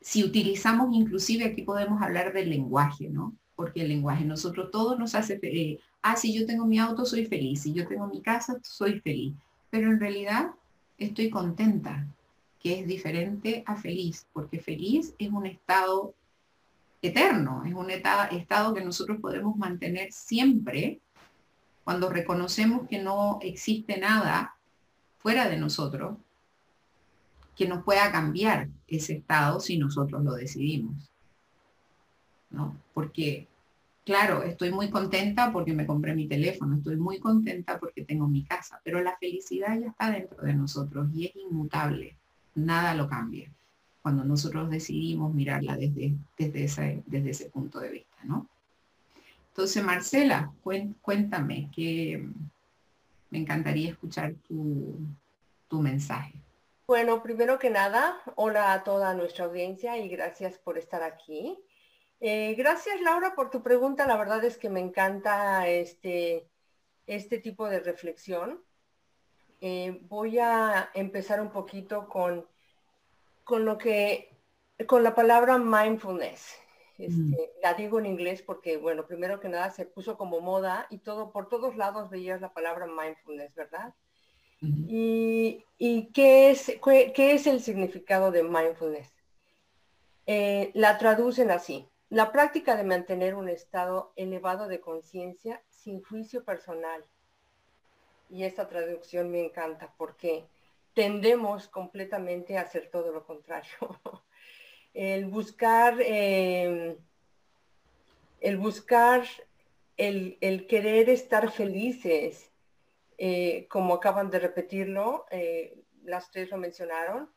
si 0.00 0.22
utilizamos 0.22 0.94
inclusive, 0.94 1.44
aquí 1.44 1.62
podemos 1.62 2.00
hablar 2.00 2.32
del 2.32 2.50
lenguaje, 2.50 3.08
¿no? 3.08 3.34
Porque 3.56 3.80
el 3.80 3.88
lenguaje, 3.88 4.24
nosotros 4.24 4.70
todo 4.70 4.96
nos 4.96 5.16
hace, 5.16 5.40
eh, 5.42 5.80
ah, 6.12 6.16
si 6.16 6.32
yo 6.32 6.46
tengo 6.46 6.66
mi 6.66 6.78
auto, 6.78 7.04
soy 7.04 7.26
feliz, 7.26 7.62
si 7.62 7.72
yo 7.72 7.86
tengo 7.86 8.06
mi 8.06 8.20
casa, 8.20 8.58
soy 8.62 9.00
feliz. 9.00 9.34
Pero 9.70 9.90
en 9.90 10.00
realidad 10.00 10.50
estoy 10.98 11.30
contenta, 11.30 12.06
que 12.60 12.80
es 12.80 12.86
diferente 12.86 13.62
a 13.66 13.76
feliz, 13.76 14.26
porque 14.32 14.58
feliz 14.58 15.14
es 15.18 15.30
un 15.30 15.46
estado 15.46 16.14
eterno, 17.02 17.64
es 17.64 17.74
un 17.74 17.90
estado 17.90 18.74
que 18.74 18.84
nosotros 18.84 19.18
podemos 19.20 19.56
mantener 19.56 20.12
siempre 20.12 21.00
cuando 21.84 22.08
reconocemos 22.08 22.88
que 22.88 23.00
no 23.00 23.38
existe 23.42 23.98
nada 23.98 24.56
fuera 25.18 25.48
de 25.48 25.56
nosotros 25.56 26.16
que 27.56 27.66
nos 27.66 27.84
pueda 27.84 28.12
cambiar 28.12 28.68
ese 28.86 29.14
estado 29.14 29.60
si 29.60 29.78
nosotros 29.78 30.22
lo 30.22 30.34
decidimos. 30.34 31.10
¿no? 32.50 32.76
Porque 32.92 33.48
Claro, 34.06 34.44
estoy 34.44 34.70
muy 34.70 34.88
contenta 34.88 35.52
porque 35.52 35.72
me 35.72 35.84
compré 35.84 36.14
mi 36.14 36.28
teléfono, 36.28 36.76
estoy 36.76 36.94
muy 36.94 37.18
contenta 37.18 37.76
porque 37.80 38.04
tengo 38.04 38.28
mi 38.28 38.44
casa, 38.44 38.80
pero 38.84 39.02
la 39.02 39.16
felicidad 39.16 39.76
ya 39.80 39.88
está 39.88 40.12
dentro 40.12 40.44
de 40.44 40.54
nosotros 40.54 41.08
y 41.12 41.26
es 41.26 41.34
inmutable, 41.34 42.16
nada 42.54 42.94
lo 42.94 43.08
cambia 43.08 43.50
cuando 44.02 44.22
nosotros 44.22 44.70
decidimos 44.70 45.34
mirarla 45.34 45.76
desde, 45.76 46.14
desde, 46.38 46.64
ese, 46.64 47.02
desde 47.06 47.30
ese 47.30 47.50
punto 47.50 47.80
de 47.80 47.88
vista, 47.90 48.16
¿no? 48.22 48.46
Entonces, 49.48 49.82
Marcela, 49.82 50.52
cuéntame, 50.62 51.68
que 51.74 52.24
me 53.30 53.38
encantaría 53.38 53.90
escuchar 53.90 54.34
tu, 54.46 55.00
tu 55.66 55.82
mensaje. 55.82 56.34
Bueno, 56.86 57.24
primero 57.24 57.58
que 57.58 57.70
nada, 57.70 58.16
hola 58.36 58.72
a 58.72 58.84
toda 58.84 59.14
nuestra 59.14 59.46
audiencia 59.46 59.98
y 59.98 60.08
gracias 60.08 60.58
por 60.58 60.78
estar 60.78 61.02
aquí. 61.02 61.58
Eh, 62.20 62.54
gracias 62.54 63.00
Laura 63.00 63.34
por 63.34 63.50
tu 63.50 63.62
pregunta. 63.62 64.06
La 64.06 64.16
verdad 64.16 64.44
es 64.44 64.56
que 64.56 64.68
me 64.68 64.80
encanta 64.80 65.68
este, 65.68 66.48
este 67.06 67.38
tipo 67.38 67.68
de 67.68 67.80
reflexión. 67.80 68.62
Eh, 69.60 70.00
voy 70.02 70.38
a 70.38 70.90
empezar 70.94 71.40
un 71.40 71.50
poquito 71.50 72.08
con, 72.08 72.46
con 73.44 73.64
lo 73.64 73.78
que, 73.78 74.30
con 74.86 75.02
la 75.02 75.14
palabra 75.14 75.58
mindfulness. 75.58 76.56
Este, 76.98 77.14
mm. 77.14 77.34
La 77.62 77.74
digo 77.74 77.98
en 77.98 78.06
inglés 78.06 78.42
porque, 78.42 78.76
bueno, 78.76 79.06
primero 79.06 79.38
que 79.38 79.48
nada 79.48 79.70
se 79.70 79.84
puso 79.86 80.16
como 80.16 80.40
moda 80.40 80.86
y 80.90 80.98
todo, 80.98 81.30
por 81.30 81.48
todos 81.48 81.76
lados 81.76 82.10
veías 82.10 82.40
la 82.40 82.52
palabra 82.52 82.86
mindfulness, 82.86 83.54
¿verdad? 83.54 83.94
¿Y, 84.60 85.64
qué, 86.14 86.50
es, 86.50 86.72
qué, 86.82 87.32
es 87.32 87.46
el 87.46 87.60
significado 87.60 88.30
de 88.30 88.42
mindfulness? 88.42 89.12
Eh, 90.26 90.70
la 90.74 90.96
traducen 90.98 91.50
así. 91.50 91.88
La 92.08 92.30
práctica 92.30 92.76
de 92.76 92.84
mantener 92.84 93.34
un 93.34 93.48
estado 93.48 94.12
elevado 94.14 94.68
de 94.68 94.80
conciencia 94.80 95.60
sin 95.68 96.00
juicio 96.02 96.44
personal. 96.44 97.04
Y 98.30 98.44
esta 98.44 98.68
traducción 98.68 99.28
me 99.30 99.44
encanta 99.44 99.92
porque 99.96 100.46
tendemos 100.94 101.66
completamente 101.66 102.58
a 102.58 102.62
hacer 102.62 102.90
todo 102.92 103.10
lo 103.10 103.26
contrario. 103.26 103.72
el 104.94 105.26
buscar, 105.26 106.00
em, 106.00 106.96
el 108.40 108.56
buscar, 108.56 109.24
el, 109.96 110.66
querer 110.68 111.10
estar 111.10 111.50
felices, 111.50 112.52
eh, 113.18 113.66
como 113.68 113.94
acaban 113.94 114.30
de 114.30 114.38
repetirlo, 114.38 115.26
eh, 115.30 115.82
las 116.04 116.30
tres 116.30 116.50
lo 116.50 116.56
mencionaron, 116.56 117.32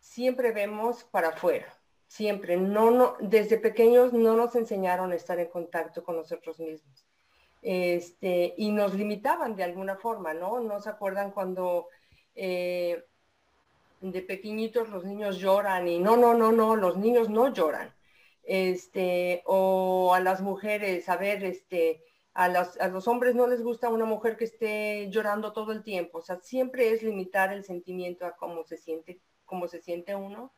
siempre 0.00 0.50
vemos 0.52 1.04
para 1.04 1.28
afuera 1.28 1.83
siempre. 2.06 2.56
No, 2.56 2.90
no, 2.90 3.16
desde 3.20 3.58
pequeños 3.58 4.12
no 4.12 4.36
nos 4.36 4.54
enseñaron 4.56 5.12
a 5.12 5.16
estar 5.16 5.38
en 5.38 5.48
contacto 5.48 6.04
con 6.04 6.16
nosotros 6.16 6.58
mismos. 6.58 7.06
Este, 7.62 8.54
y 8.58 8.70
nos 8.72 8.94
limitaban 8.94 9.56
de 9.56 9.64
alguna 9.64 9.96
forma, 9.96 10.34
¿no? 10.34 10.60
¿No 10.60 10.80
se 10.80 10.90
acuerdan 10.90 11.30
cuando 11.30 11.88
eh, 12.34 13.04
de 14.00 14.22
pequeñitos 14.22 14.90
los 14.90 15.04
niños 15.04 15.38
lloran 15.38 15.88
y 15.88 15.98
no, 15.98 16.16
no, 16.16 16.34
no, 16.34 16.52
no, 16.52 16.76
los 16.76 16.96
niños 16.98 17.30
no 17.30 17.52
lloran? 17.52 17.94
Este, 18.42 19.42
o 19.46 20.12
a 20.14 20.20
las 20.20 20.42
mujeres, 20.42 21.08
a 21.08 21.16
ver, 21.16 21.42
este, 21.44 22.04
a, 22.34 22.44
a 22.44 22.88
los 22.88 23.08
hombres 23.08 23.34
no 23.34 23.46
les 23.46 23.62
gusta 23.62 23.88
una 23.88 24.04
mujer 24.04 24.36
que 24.36 24.44
esté 24.44 25.08
llorando 25.10 25.52
todo 25.54 25.72
el 25.72 25.82
tiempo. 25.82 26.18
O 26.18 26.22
sea, 26.22 26.40
siempre 26.42 26.90
es 26.90 27.02
limitar 27.02 27.52
el 27.52 27.64
sentimiento 27.64 28.26
a 28.26 28.36
cómo 28.36 28.64
se 28.64 28.76
siente, 28.76 29.22
cómo 29.46 29.68
se 29.68 29.80
siente 29.80 30.14
uno 30.14 30.52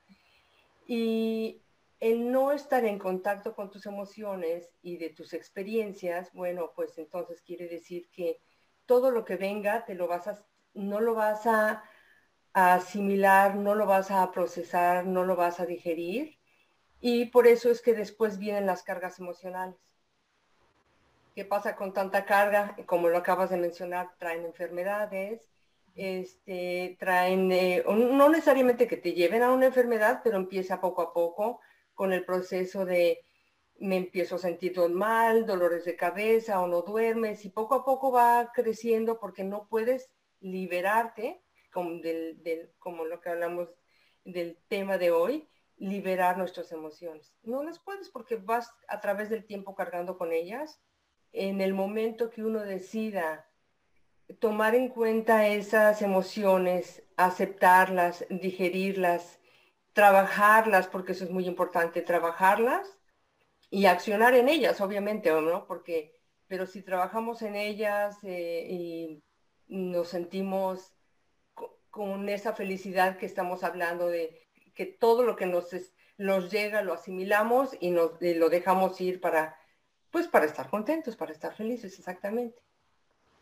y 0.87 1.63
el 2.01 2.31
no 2.31 2.53
estar 2.53 2.85
en 2.85 2.99
contacto 2.99 3.55
con 3.55 3.71
tus 3.71 3.87
emociones 3.87 4.71
y 4.83 4.99
de 4.99 5.11
tus 5.11 5.33
experiencias, 5.33 6.33
bueno, 6.33 6.73
pues 6.75 6.97
entonces 6.99 7.43
quiere 7.43 7.69
decir 7.69 8.11
que 8.11 8.41
todo 8.87 9.11
lo 9.11 9.25
que 9.25 9.37
venga 9.37 9.85
te 9.85 9.95
lo 9.95 10.07
vas 10.07 10.29
a, 10.29 10.45
no 10.75 11.01
lo 11.01 11.15
vas 11.15 11.47
a, 11.47 11.85
asimilar, 12.53 13.55
no 13.55 13.75
lo 13.75 13.85
vas 13.87 14.11
a 14.11 14.31
procesar, 14.33 15.07
no 15.07 15.25
lo 15.25 15.37
vas 15.37 15.61
a 15.61 15.67
digerir. 15.67 16.39
Y 17.01 17.27
por 17.27 17.47
eso 17.47 17.71
es 17.71 17.83
que 17.83 17.93
después 17.93 18.39
vienen 18.39 18.65
las 18.65 18.83
cargas 18.83 19.19
emocionales. 19.19 19.77
¿Qué 21.35 21.45
pasa 21.45 21.77
con 21.77 21.93
tanta 21.93 22.25
carga? 22.25 22.75
Como 22.87 23.09
lo 23.09 23.19
acabas 23.19 23.51
de 23.51 23.59
mencionar, 23.59 24.17
traen 24.19 24.47
enfermedades, 24.47 25.51
este, 25.97 26.97
traen, 27.01 27.51
eh, 27.51 27.83
no 27.89 28.29
necesariamente 28.29 28.87
que 28.87 28.99
te 28.99 29.15
lleven 29.15 29.43
a 29.43 29.53
una 29.53 29.67
enfermedad, 29.67 30.21
pero 30.23 30.37
empieza 30.37 30.81
poco 30.81 31.03
a 31.03 31.13
poco 31.13 31.61
con 31.95 32.13
el 32.13 32.25
proceso 32.25 32.85
de 32.85 33.27
me 33.79 33.97
empiezo 33.97 34.37
a 34.37 34.39
sentir 34.39 34.79
mal, 34.91 35.47
dolores 35.47 35.85
de 35.85 35.97
cabeza 35.97 36.61
o 36.61 36.67
no 36.67 36.83
duermes 36.83 37.45
y 37.45 37.51
poco 37.51 37.75
a 37.75 37.85
poco 37.85 38.11
va 38.11 38.51
creciendo 38.55 39.19
porque 39.19 39.45
no 39.45 39.69
puedes 39.69 40.11
liberarte, 40.41 41.43
como, 41.71 43.05
lo 43.05 43.21
que 43.21 43.29
hablamos 43.29 43.69
del 44.25 44.59
tema 44.69 44.97
de 44.97 45.11
hoy, 45.11 45.49
liberar 45.77 46.39
nuestras 46.39 46.73
emociones. 46.73 47.35
No 47.43 47.63
las 47.63 47.79
puedes 47.79 48.09
porque 48.09 48.37
vas 48.37 48.73
a 48.89 49.01
través 49.01 49.29
del 49.29 49.45
tiempo 49.45 49.75
cargando 49.75 50.17
con 50.17 50.33
ellas. 50.33 50.81
En 51.33 51.61
el 51.61 51.75
momento 51.75 52.31
que 52.31 52.43
uno 52.43 52.61
decida 52.61 53.47
tomar 54.41 54.75
en 54.75 54.89
cuenta 54.89 55.49
esas 55.49 56.03
emociones, 56.03 57.03
aceptarlas, 57.17 58.27
digerirlas, 58.29 59.39
trabajarlas, 59.93 60.89
porque 60.89 61.13
eso 61.13 61.25
es 61.25 61.31
muy 61.31 61.47
importante, 61.47 62.03
trabajarlas 62.03 62.99
y 63.71 63.87
accionar 63.87 64.35
en 64.35 64.49
ellas, 64.49 64.81
obviamente, 64.81 65.31
¿no? 65.31 65.67
Porque, 65.67 66.21
pero 66.49 66.67
si 66.67 66.83
trabajamos 66.83 67.43
en 67.43 67.57
ellas 67.57 68.19
eh, 68.23 68.67
y 68.71 69.23
nos 69.69 70.09
sentimos 70.09 70.95
con 71.91 72.29
esa 72.29 72.53
felicidad 72.53 73.17
que 73.17 73.27
estamos 73.27 73.65
hablando 73.65 74.09
de 74.09 74.47
que 74.75 74.85
todo 74.85 75.23
lo 75.23 75.35
que 75.37 75.47
nos, 75.47 75.69
nos 76.19 76.51
llega 76.51 76.83
lo 76.83 76.93
asimilamos 76.93 77.71
y, 77.81 77.91
nos, 77.91 78.21
y 78.21 78.35
lo 78.35 78.51
dejamos 78.51 79.01
ir 79.01 79.21
para, 79.21 79.59
pues 80.11 80.29
para 80.29 80.45
estar 80.45 80.69
contentos, 80.69 81.17
para 81.17 81.33
estar 81.33 81.55
felices, 81.55 81.99
exactamente. 81.99 82.66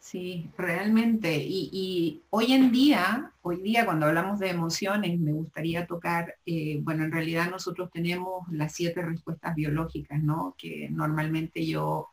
Sí, 0.05 0.51
realmente. 0.59 1.35
Y, 1.39 2.23
hoy 2.29 2.53
en 2.53 2.71
día, 2.71 3.33
hoy 3.41 3.63
día 3.63 3.87
cuando 3.87 4.05
hablamos 4.07 4.39
de 4.39 4.51
emociones, 4.51 5.19
me 5.19 5.33
gustaría 5.33 5.87
tocar, 5.87 6.37
eh, 6.45 6.79
bueno, 6.83 7.05
en 7.05 7.13
realidad 7.13 7.51
nosotros 7.51 7.91
tenemos 7.91 8.47
las 8.53 8.75
siete 8.75 9.01
respuestas 9.03 9.55
biológicas, 9.55 10.23
¿no? 10.23 10.55
Que 10.59 10.91
normalmente 10.91 11.65
yo, 11.67 12.09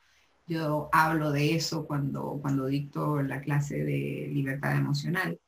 yo 0.48 0.90
hablo 0.94 1.32
de 1.32 1.56
eso 1.56 1.86
cuando, 1.86 2.40
cuando 2.42 2.68
dicto 2.68 3.22
la 3.22 3.42
clase 3.42 3.84
de 3.84 4.30
libertad 4.32 4.78
emocional. 4.78 5.40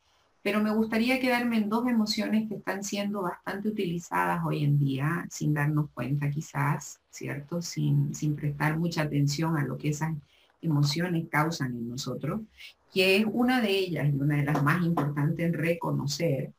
pero 0.44 0.62
me 0.62 0.74
gustaría 0.74 1.20
quedarme 1.22 1.58
en 1.58 1.70
dos 1.70 1.88
emociones 1.88 2.50
que 2.50 2.56
están 2.56 2.84
siendo 2.84 3.24
bastante 3.24 3.70
utilizadas 3.70 4.42
hoy 4.46 4.64
en 4.66 4.80
día, 4.80 5.28
sin 5.32 5.54
darnos 5.54 5.90
cuenta 5.94 6.30
quizás, 6.32 7.02
¿cierto? 7.10 7.62
Sin, 7.62 8.14
sin 8.16 8.36
prestar 8.36 8.78
mucha 8.80 9.04
atención 9.04 9.58
a 9.58 9.66
lo 9.66 9.78
que 9.78 9.90
esas 9.90 10.14
emociones 10.64 11.28
causan 11.30 11.74
en 11.74 11.90
nosotros, 11.90 12.42
que 12.94 13.18
es 13.18 13.26
una 13.32 13.62
de 13.62 13.72
ellas 13.72 14.08
y 14.08 14.16
una 14.16 14.38
de 14.38 14.46
las 14.46 14.64
más 14.64 14.84
importantes 14.86 15.46
en 15.46 15.54
reconocer 15.54 16.54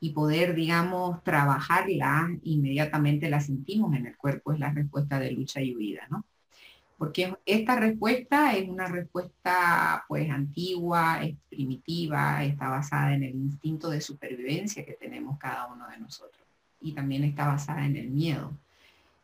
y 0.00 0.10
poder, 0.12 0.54
digamos, 0.54 1.22
trabajarla, 1.24 2.30
inmediatamente 2.42 3.30
la 3.30 3.40
sentimos 3.40 3.94
en 3.94 4.06
el 4.06 4.16
cuerpo, 4.16 4.52
es 4.52 4.58
la 4.58 4.72
respuesta 4.72 5.18
de 5.18 5.32
lucha 5.32 5.60
y 5.62 5.74
huida, 5.74 6.06
¿no? 6.10 6.24
porque 6.98 7.34
esta 7.44 7.76
respuesta 7.76 8.56
es 8.56 8.68
una 8.68 8.86
respuesta 8.86 10.04
pues 10.08 10.30
antigua, 10.30 11.22
es 11.22 11.36
primitiva, 11.48 12.44
está 12.44 12.68
basada 12.68 13.14
en 13.14 13.24
el 13.24 13.34
instinto 13.34 13.90
de 13.90 14.00
supervivencia 14.00 14.84
que 14.84 14.94
tenemos 14.94 15.38
cada 15.38 15.66
uno 15.66 15.88
de 15.88 15.98
nosotros 15.98 16.46
y 16.80 16.92
también 16.92 17.24
está 17.24 17.46
basada 17.46 17.84
en 17.84 17.96
el 17.96 18.10
miedo. 18.10 18.56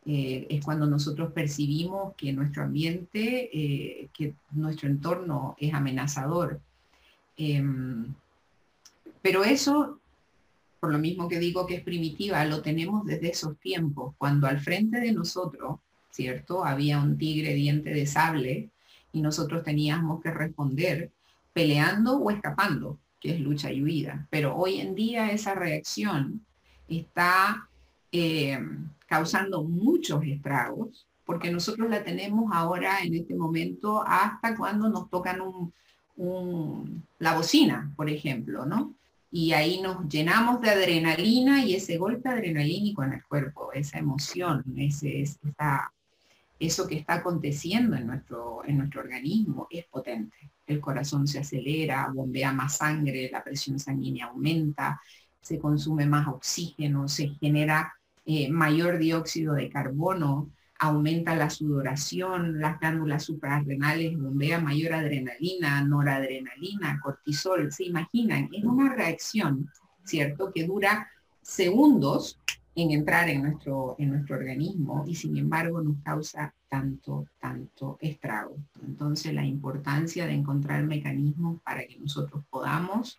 Eh, 0.06 0.46
es 0.48 0.64
cuando 0.64 0.86
nosotros 0.86 1.32
percibimos 1.32 2.14
que 2.16 2.32
nuestro 2.32 2.62
ambiente, 2.64 3.50
eh, 3.52 4.08
que 4.12 4.34
nuestro 4.52 4.88
entorno 4.88 5.56
es 5.58 5.74
amenazador. 5.74 6.60
Em, 7.36 8.14
pero 9.22 9.44
eso, 9.44 10.00
por 10.80 10.90
lo 10.90 10.98
mismo 10.98 11.28
que 11.28 11.38
digo 11.38 11.66
que 11.66 11.76
es 11.76 11.82
primitiva, 11.82 12.44
lo 12.44 12.62
tenemos 12.62 13.04
desde 13.04 13.30
esos 13.30 13.58
tiempos, 13.58 14.14
cuando 14.18 14.46
al 14.46 14.60
frente 14.60 15.00
de 15.00 15.12
nosotros 15.12 15.80
¿cierto? 16.10 16.64
Había 16.64 16.98
un 16.98 17.16
tigre 17.16 17.54
diente 17.54 17.90
de 17.90 18.06
sable 18.06 18.70
y 19.12 19.22
nosotros 19.22 19.62
teníamos 19.62 20.20
que 20.22 20.30
responder 20.30 21.10
peleando 21.52 22.18
o 22.18 22.30
escapando, 22.30 22.98
que 23.20 23.34
es 23.34 23.40
lucha 23.40 23.72
y 23.72 23.82
huida. 23.82 24.26
Pero 24.30 24.56
hoy 24.56 24.80
en 24.80 24.94
día 24.94 25.32
esa 25.32 25.54
reacción 25.54 26.44
está 26.88 27.68
eh, 28.12 28.58
causando 29.06 29.62
muchos 29.64 30.24
estragos, 30.24 31.06
porque 31.24 31.50
nosotros 31.50 31.88
la 31.88 32.02
tenemos 32.02 32.50
ahora 32.52 33.02
en 33.02 33.14
este 33.14 33.34
momento 33.34 34.02
hasta 34.06 34.56
cuando 34.56 34.88
nos 34.88 35.08
tocan 35.10 35.40
un, 35.40 35.72
la 37.18 37.34
bocina, 37.34 37.92
por 37.96 38.10
ejemplo, 38.10 38.66
¿no? 38.66 38.94
Y 39.30 39.52
ahí 39.52 39.80
nos 39.80 40.08
llenamos 40.08 40.60
de 40.60 40.70
adrenalina 40.70 41.64
y 41.64 41.74
ese 41.74 41.98
golpe 41.98 42.28
adrenalínico 42.28 43.04
en 43.04 43.12
el 43.14 43.24
cuerpo, 43.24 43.72
esa 43.72 43.98
emoción, 43.98 44.64
eso 46.58 46.86
que 46.86 46.96
está 46.96 47.14
aconteciendo 47.14 47.96
en 47.96 48.06
nuestro, 48.06 48.62
en 48.66 48.78
nuestro 48.78 49.00
organismo 49.00 49.68
es 49.70 49.86
potente. 49.86 50.36
El 50.66 50.80
corazón 50.80 51.26
se 51.26 51.38
acelera, 51.38 52.10
bombea 52.12 52.52
más 52.52 52.76
sangre, 52.76 53.30
la 53.32 53.42
presión 53.42 53.78
sanguínea 53.78 54.26
aumenta, 54.26 55.00
se 55.40 55.58
consume 55.58 56.06
más 56.06 56.28
oxígeno, 56.28 57.08
se 57.08 57.28
genera 57.40 57.94
eh, 58.24 58.50
mayor 58.50 58.98
dióxido 58.98 59.54
de 59.54 59.70
carbono, 59.70 60.50
aumenta 60.78 61.36
la 61.36 61.50
sudoración, 61.50 62.58
las 62.58 62.80
glándulas 62.80 63.24
suprarrenales 63.24 64.18
bombea 64.18 64.58
mayor 64.60 64.94
adrenalina, 64.94 65.84
noradrenalina, 65.84 66.98
cortisol. 67.02 67.70
¿Se 67.70 67.84
imaginan? 67.84 68.48
Es 68.52 68.64
una 68.64 68.94
reacción, 68.94 69.70
¿cierto? 70.04 70.50
Que 70.52 70.64
dura 70.64 71.10
segundos 71.42 72.38
en 72.74 72.92
entrar 72.92 73.28
en 73.28 73.42
nuestro, 73.42 73.96
en 73.98 74.10
nuestro 74.10 74.36
organismo 74.36 75.04
y 75.06 75.14
sin 75.14 75.36
embargo 75.36 75.82
nos 75.82 75.96
causa 76.02 76.54
tanto, 76.68 77.26
tanto 77.38 77.98
estrago. 78.00 78.56
Entonces 78.82 79.34
la 79.34 79.44
importancia 79.44 80.26
de 80.26 80.32
encontrar 80.32 80.84
mecanismos 80.84 81.60
para 81.62 81.86
que 81.86 81.98
nosotros 81.98 82.42
podamos, 82.48 83.18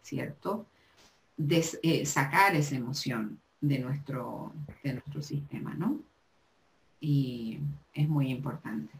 ¿cierto? 0.00 0.66
Eh, 1.36 2.06
sacar 2.06 2.54
esa 2.54 2.76
emoción 2.76 3.40
de 3.68 3.78
nuestro, 3.78 4.52
de 4.82 4.92
nuestro 4.92 5.22
sistema, 5.22 5.74
¿no? 5.74 6.00
Y 7.00 7.58
es 7.94 8.08
muy 8.08 8.30
importante. 8.30 8.92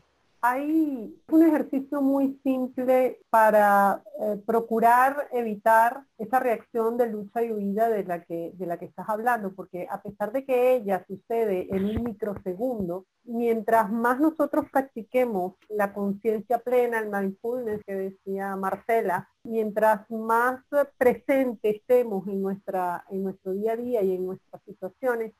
Hay 0.46 1.18
un 1.28 1.42
ejercicio 1.42 2.02
muy 2.02 2.38
simple 2.42 3.18
para 3.30 4.02
eh, 4.20 4.36
procurar 4.44 5.26
evitar 5.32 6.04
esa 6.18 6.38
reacción 6.38 6.98
de 6.98 7.06
lucha 7.08 7.42
y 7.42 7.50
huida 7.50 7.88
de 7.88 8.04
la, 8.04 8.22
que, 8.22 8.52
de 8.52 8.66
la 8.66 8.76
que 8.76 8.84
estás 8.84 9.08
hablando, 9.08 9.54
porque 9.54 9.88
a 9.90 10.02
pesar 10.02 10.32
de 10.32 10.44
que 10.44 10.74
ella 10.74 11.02
sucede 11.08 11.74
en 11.74 11.86
un 11.86 12.04
microsegundo, 12.04 13.06
mientras 13.24 13.90
más 13.90 14.20
nosotros 14.20 14.66
practiquemos 14.70 15.54
la 15.70 15.94
conciencia 15.94 16.58
plena, 16.58 16.98
el 16.98 17.08
mindfulness 17.08 17.82
que 17.86 17.94
decía 17.94 18.54
Marcela, 18.54 19.30
mientras 19.44 20.10
más 20.10 20.60
presente 20.98 21.70
estemos 21.70 22.28
en, 22.28 22.42
nuestra, 22.42 23.02
en 23.08 23.22
nuestro 23.22 23.54
día 23.54 23.72
a 23.72 23.76
día 23.76 24.02
y 24.02 24.12
en 24.12 24.26
nuestras 24.26 24.62
situaciones, 24.64 25.32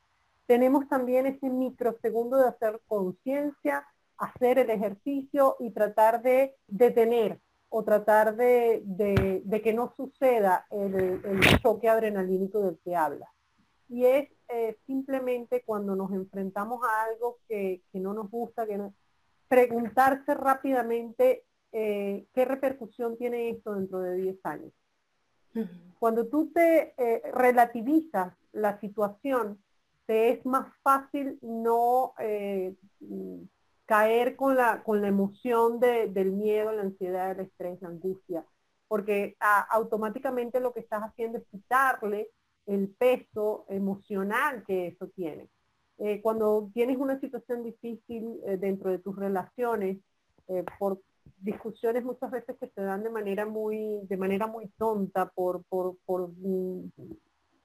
tenemos 0.46 0.88
también 0.88 1.26
ese 1.26 1.50
microsegundo 1.50 2.38
de 2.38 2.48
hacer 2.48 2.80
conciencia 2.86 3.86
hacer 4.18 4.58
el 4.58 4.70
ejercicio 4.70 5.56
y 5.60 5.70
tratar 5.70 6.22
de 6.22 6.56
detener 6.66 7.40
o 7.76 7.82
tratar 7.82 8.36
de, 8.36 8.84
que 9.64 9.72
no 9.72 9.92
suceda 9.96 10.64
el, 10.70 11.20
choque 11.60 11.88
adrenalínico 11.88 12.60
del 12.60 12.78
que 12.84 12.94
habla. 12.94 13.28
Y 13.88 14.04
es 14.04 14.30
eh, 14.48 14.78
simplemente 14.86 15.64
cuando 15.66 15.96
nos 15.96 16.12
enfrentamos 16.12 16.80
a 16.84 17.04
algo 17.04 17.38
que, 17.48 17.82
no 17.94 18.14
nos 18.14 18.30
gusta, 18.30 18.64
que 18.64 18.80
preguntarse 19.48 20.34
rápidamente 20.34 21.46
eh, 21.72 22.26
qué 22.32 22.44
repercusión 22.44 23.16
tiene 23.16 23.50
esto 23.50 23.74
dentro 23.74 23.98
de 23.98 24.14
10 24.18 24.36
años. 24.44 24.72
Cuando 25.98 26.28
tú 26.28 26.52
te 26.52 26.94
eh, 26.96 27.22
relativizas 27.32 28.34
la 28.52 28.78
situación, 28.78 29.60
te 30.06 30.30
es 30.30 30.46
más 30.46 30.72
fácil 30.82 31.38
no 31.42 32.14
caer 33.86 34.36
con 34.36 34.56
la, 34.56 34.82
con 34.82 35.00
la 35.00 35.08
emoción 35.08 35.80
del 35.80 36.32
miedo, 36.32 36.72
la 36.72 36.82
ansiedad, 36.82 37.32
el 37.32 37.46
estrés, 37.46 37.80
la 37.82 37.88
angustia, 37.88 38.44
porque 38.88 39.36
automáticamente 39.70 40.60
lo 40.60 40.72
que 40.72 40.80
estás 40.80 41.02
haciendo 41.02 41.38
es 41.38 41.44
quitarle 41.50 42.30
el 42.66 42.88
peso 42.90 43.66
emocional 43.68 44.64
que 44.66 44.88
eso 44.88 45.08
tiene. 45.08 45.48
Eh, 45.98 46.20
cuando 46.22 46.70
tienes 46.72 46.96
una 46.96 47.20
situación 47.20 47.62
difícil 47.62 48.40
eh, 48.46 48.56
dentro 48.56 48.90
de 48.90 48.98
tus 48.98 49.16
relaciones, 49.16 49.98
eh, 50.48 50.64
por 50.78 51.00
discusiones 51.38 52.04
muchas 52.04 52.30
veces 52.30 52.56
que 52.58 52.68
se 52.68 52.80
dan 52.80 53.02
de 53.02 53.10
manera 53.10 53.46
muy, 53.46 54.00
de 54.04 54.16
manera 54.16 54.46
muy 54.46 54.68
tonta, 54.76 55.30
por, 55.30 55.62
por, 55.64 55.96
por 56.04 56.30
mm, 56.30 56.90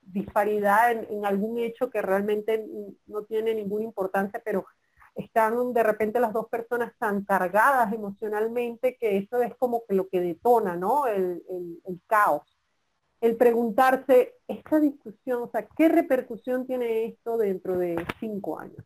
disparidad 0.02 0.92
en, 0.92 1.08
en, 1.10 1.26
algún 1.26 1.60
hecho 1.60 1.90
que 1.90 2.02
realmente 2.02 2.66
no 3.08 3.24
tiene 3.24 3.56
ninguna 3.56 3.86
importancia, 3.86 4.42
pero 4.44 4.66
están 5.20 5.74
de 5.74 5.84
repente 5.84 6.20
las 6.20 6.34
dos 6.34 6.48
personas 6.48 6.94
tan 6.98 7.24
cargadas 7.24 7.92
emocionalmente 7.94 8.98
que 8.98 9.18
eso 9.18 9.42
es 9.42 9.56
como 9.56 9.84
que 9.88 9.96
lo 9.96 10.08
que 10.08 10.22
detona, 10.22 10.76
¿no? 10.76 11.08
El, 11.08 11.44
caos. 12.08 12.58
El 13.22 13.36
preguntarse, 13.36 14.36
esta 14.48 14.80
discusión, 14.80 15.44
o 15.44 15.50
sea, 15.50 15.68
¿qué 15.78 15.90
repercusión 15.90 16.66
tiene 16.66 17.06
esto 17.06 17.38
dentro 17.38 17.78
de 17.78 18.06
cinco 18.20 18.60
años? 18.60 18.86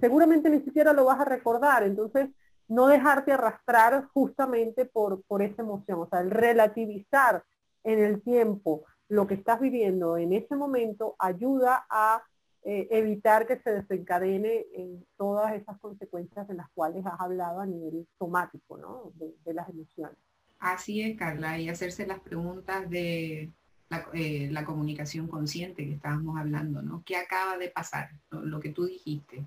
Seguramente 0.00 0.48
ni 0.48 0.60
siquiera 0.60 0.92
lo 0.92 1.04
vas 1.04 1.20
a 1.20 1.26
recordar, 1.26 1.82
entonces 1.82 2.30
no 2.66 2.88
dejarte 2.88 3.32
arrastrar 3.32 4.06
justamente 4.14 4.86
por, 4.86 5.22
por 5.24 5.42
esa 5.42 5.62
emoción, 5.62 6.00
o 6.00 6.08
sea, 6.08 6.20
el 6.20 6.30
relativizar 6.30 7.44
en 7.84 8.00
el 8.00 8.22
tiempo 8.22 8.84
lo 9.08 9.26
que 9.26 9.34
estás 9.34 9.60
viviendo 9.60 10.16
en 10.16 10.32
ese 10.32 10.56
momento 10.56 11.14
ayuda 11.18 11.86
a 11.88 12.22
eh, 12.68 12.88
evitar 12.90 13.46
que 13.46 13.60
se 13.60 13.70
desencadene 13.70 14.66
en 14.74 15.06
todas 15.16 15.54
esas 15.54 15.78
consecuencias 15.78 16.48
de 16.48 16.54
las 16.54 16.68
cuales 16.70 17.06
has 17.06 17.20
hablado 17.20 17.60
a 17.60 17.66
nivel 17.66 18.08
somático, 18.18 18.76
¿no? 18.76 19.12
De, 19.14 19.54
las 19.54 19.68
emociones. 19.68 20.18
Así 20.58 21.00
es, 21.00 21.16
Carla, 21.16 21.60
y 21.60 21.68
hacerse 21.68 22.08
las 22.08 22.18
preguntas 22.18 22.90
de 22.90 23.52
la, 23.88 24.08
eh, 24.14 24.52
comunicación 24.64 25.28
consciente 25.28 25.84
que 25.84 25.92
estábamos 25.92 26.36
hablando, 26.40 26.82
¿no? 26.82 27.04
¿Qué 27.06 27.16
acaba 27.16 27.56
de 27.56 27.68
pasar? 27.68 28.10
Lo, 28.30 28.58
que 28.58 28.70
tú 28.70 28.86
dijiste, 28.86 29.44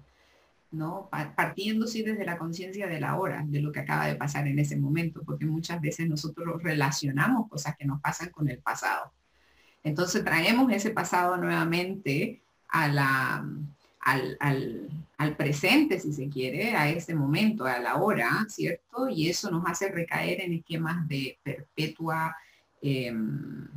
¿no? 0.71 1.09
Partiendo 1.35 1.87
sí 1.87 2.03
desde 2.03 2.23
la 2.23 2.37
conciencia 2.37 2.87
de 2.87 3.01
la 3.01 3.19
hora, 3.19 3.43
de 3.45 3.59
lo 3.59 3.73
que 3.73 3.81
acaba 3.81 4.07
de 4.07 4.15
pasar 4.15 4.47
en 4.47 4.59
ese 4.59 4.77
momento, 4.77 5.23
porque 5.25 5.45
muchas 5.45 5.81
veces 5.81 6.07
nosotros 6.07 6.63
relacionamos 6.63 7.49
cosas 7.49 7.75
que 7.75 7.83
nos 7.83 7.99
pasan 7.99 8.29
con 8.29 8.47
el 8.47 8.59
pasado. 8.59 9.11
Entonces 9.83 10.23
traemos 10.23 10.71
ese 10.71 10.91
pasado 10.91 11.35
nuevamente 11.35 12.41
a 12.69 12.87
la, 12.87 13.45
al, 14.01 15.35
presente, 15.37 15.99
si 15.99 16.13
se 16.13 16.29
quiere, 16.29 16.75
a 16.75 16.89
ese 16.89 17.13
momento, 17.13 17.65
a 17.65 17.79
la 17.79 17.97
hora, 17.97 18.45
¿cierto? 18.49 19.09
Y 19.09 19.29
eso 19.29 19.51
nos 19.51 19.65
hace 19.65 19.89
recaer 19.91 20.41
en 20.41 20.53
esquemas 20.53 21.07
de 21.07 21.37
perpetua, 21.43 22.35
em, 22.81 23.67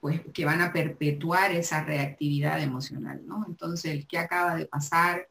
pues 0.00 0.20
que 0.32 0.44
van 0.44 0.60
a 0.60 0.72
perpetuar 0.72 1.52
esa 1.52 1.84
reactividad 1.84 2.62
emocional, 2.62 3.22
¿no? 3.26 3.44
Entonces, 3.46 4.04
¿qué 4.06 4.18
acaba 4.18 4.56
de 4.56 4.66
pasar? 4.66 5.28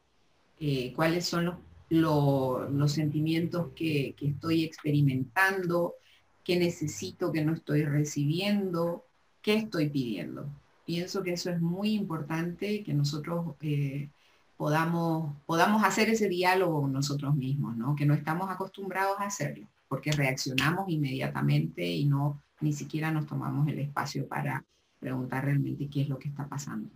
Eh, 0.60 0.92
¿Cuáles 0.94 1.26
son 1.26 1.58
los, 1.88 2.70
los 2.70 2.92
sentimientos 2.92 3.68
que, 3.74 4.14
que, 4.16 4.28
estoy 4.28 4.64
experimentando? 4.64 5.96
qué 6.44 6.58
necesito 6.58 7.32
que 7.32 7.44
no 7.44 7.54
estoy 7.54 7.84
recibiendo, 7.84 9.04
qué 9.40 9.54
estoy 9.54 9.88
pidiendo. 9.88 10.48
Pienso 10.84 11.22
que 11.22 11.34
eso 11.34 11.50
es 11.50 11.60
muy 11.60 11.94
importante, 11.94 12.82
que 12.82 12.94
nosotros 12.94 13.54
eh, 13.60 14.10
podamos, 14.56 15.36
podamos 15.46 15.84
hacer 15.84 16.08
ese 16.08 16.28
diálogo 16.28 16.86
nosotros 16.88 17.34
mismos, 17.34 17.76
que 17.96 18.06
no 18.06 18.14
estamos 18.14 18.50
acostumbrados 18.50 19.18
a 19.18 19.24
hacerlo, 19.24 19.66
porque 19.88 20.12
reaccionamos 20.12 20.88
inmediatamente 20.88 21.84
y 21.84 22.04
no 22.04 22.40
ni 22.60 22.72
siquiera 22.72 23.10
nos 23.10 23.26
tomamos 23.26 23.66
el 23.68 23.80
espacio 23.80 24.26
para 24.26 24.64
preguntar 25.00 25.44
realmente 25.44 25.88
qué 25.88 26.02
es 26.02 26.08
lo 26.08 26.18
que 26.18 26.28
está 26.28 26.46
pasando. 26.46 26.88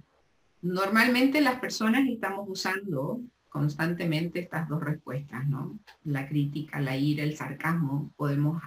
Normalmente 0.63 1.41
las 1.41 1.59
personas 1.59 2.09
estamos 2.09 2.47
usando 2.49 3.21
constantemente 3.49 4.41
estas 4.41 4.69
dos 4.69 4.83
respuestas, 4.83 5.47
¿no? 5.49 5.79
La 6.05 6.29
crítica, 6.29 6.81
la 6.81 6.97
ira, 6.97 7.25
el 7.25 7.37
sarcasmo, 7.37 8.13
podemos 8.17 8.63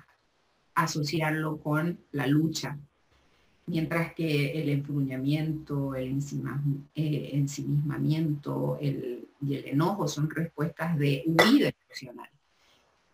asociarlo 0.75 1.57
con 1.59 1.99
la 2.11 2.27
lucha, 2.27 2.77
mientras 3.69 4.13
que 4.13 4.61
el 4.61 4.69
enfruñamiento, 4.69 5.95
el 5.95 6.17
eh, 6.95 7.29
ensimismamiento 7.33 8.77
el, 8.81 9.27
y 9.41 9.55
el 9.55 9.65
enojo 9.67 10.07
son 10.07 10.29
respuestas 10.29 10.97
de 10.97 11.23
huida 11.25 11.71
emocional. 11.85 12.29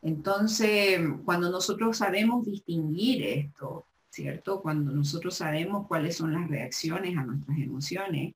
Entonces, 0.01 0.99
cuando 1.25 1.49
nosotros 1.49 1.97
sabemos 1.97 2.45
distinguir 2.45 3.23
esto, 3.23 3.85
¿cierto? 4.09 4.61
Cuando 4.61 4.91
nosotros 4.91 5.35
sabemos 5.35 5.87
cuáles 5.87 6.15
son 6.15 6.33
las 6.33 6.47
reacciones 6.47 7.17
a 7.17 7.23
nuestras 7.23 7.57
emociones, 7.57 8.33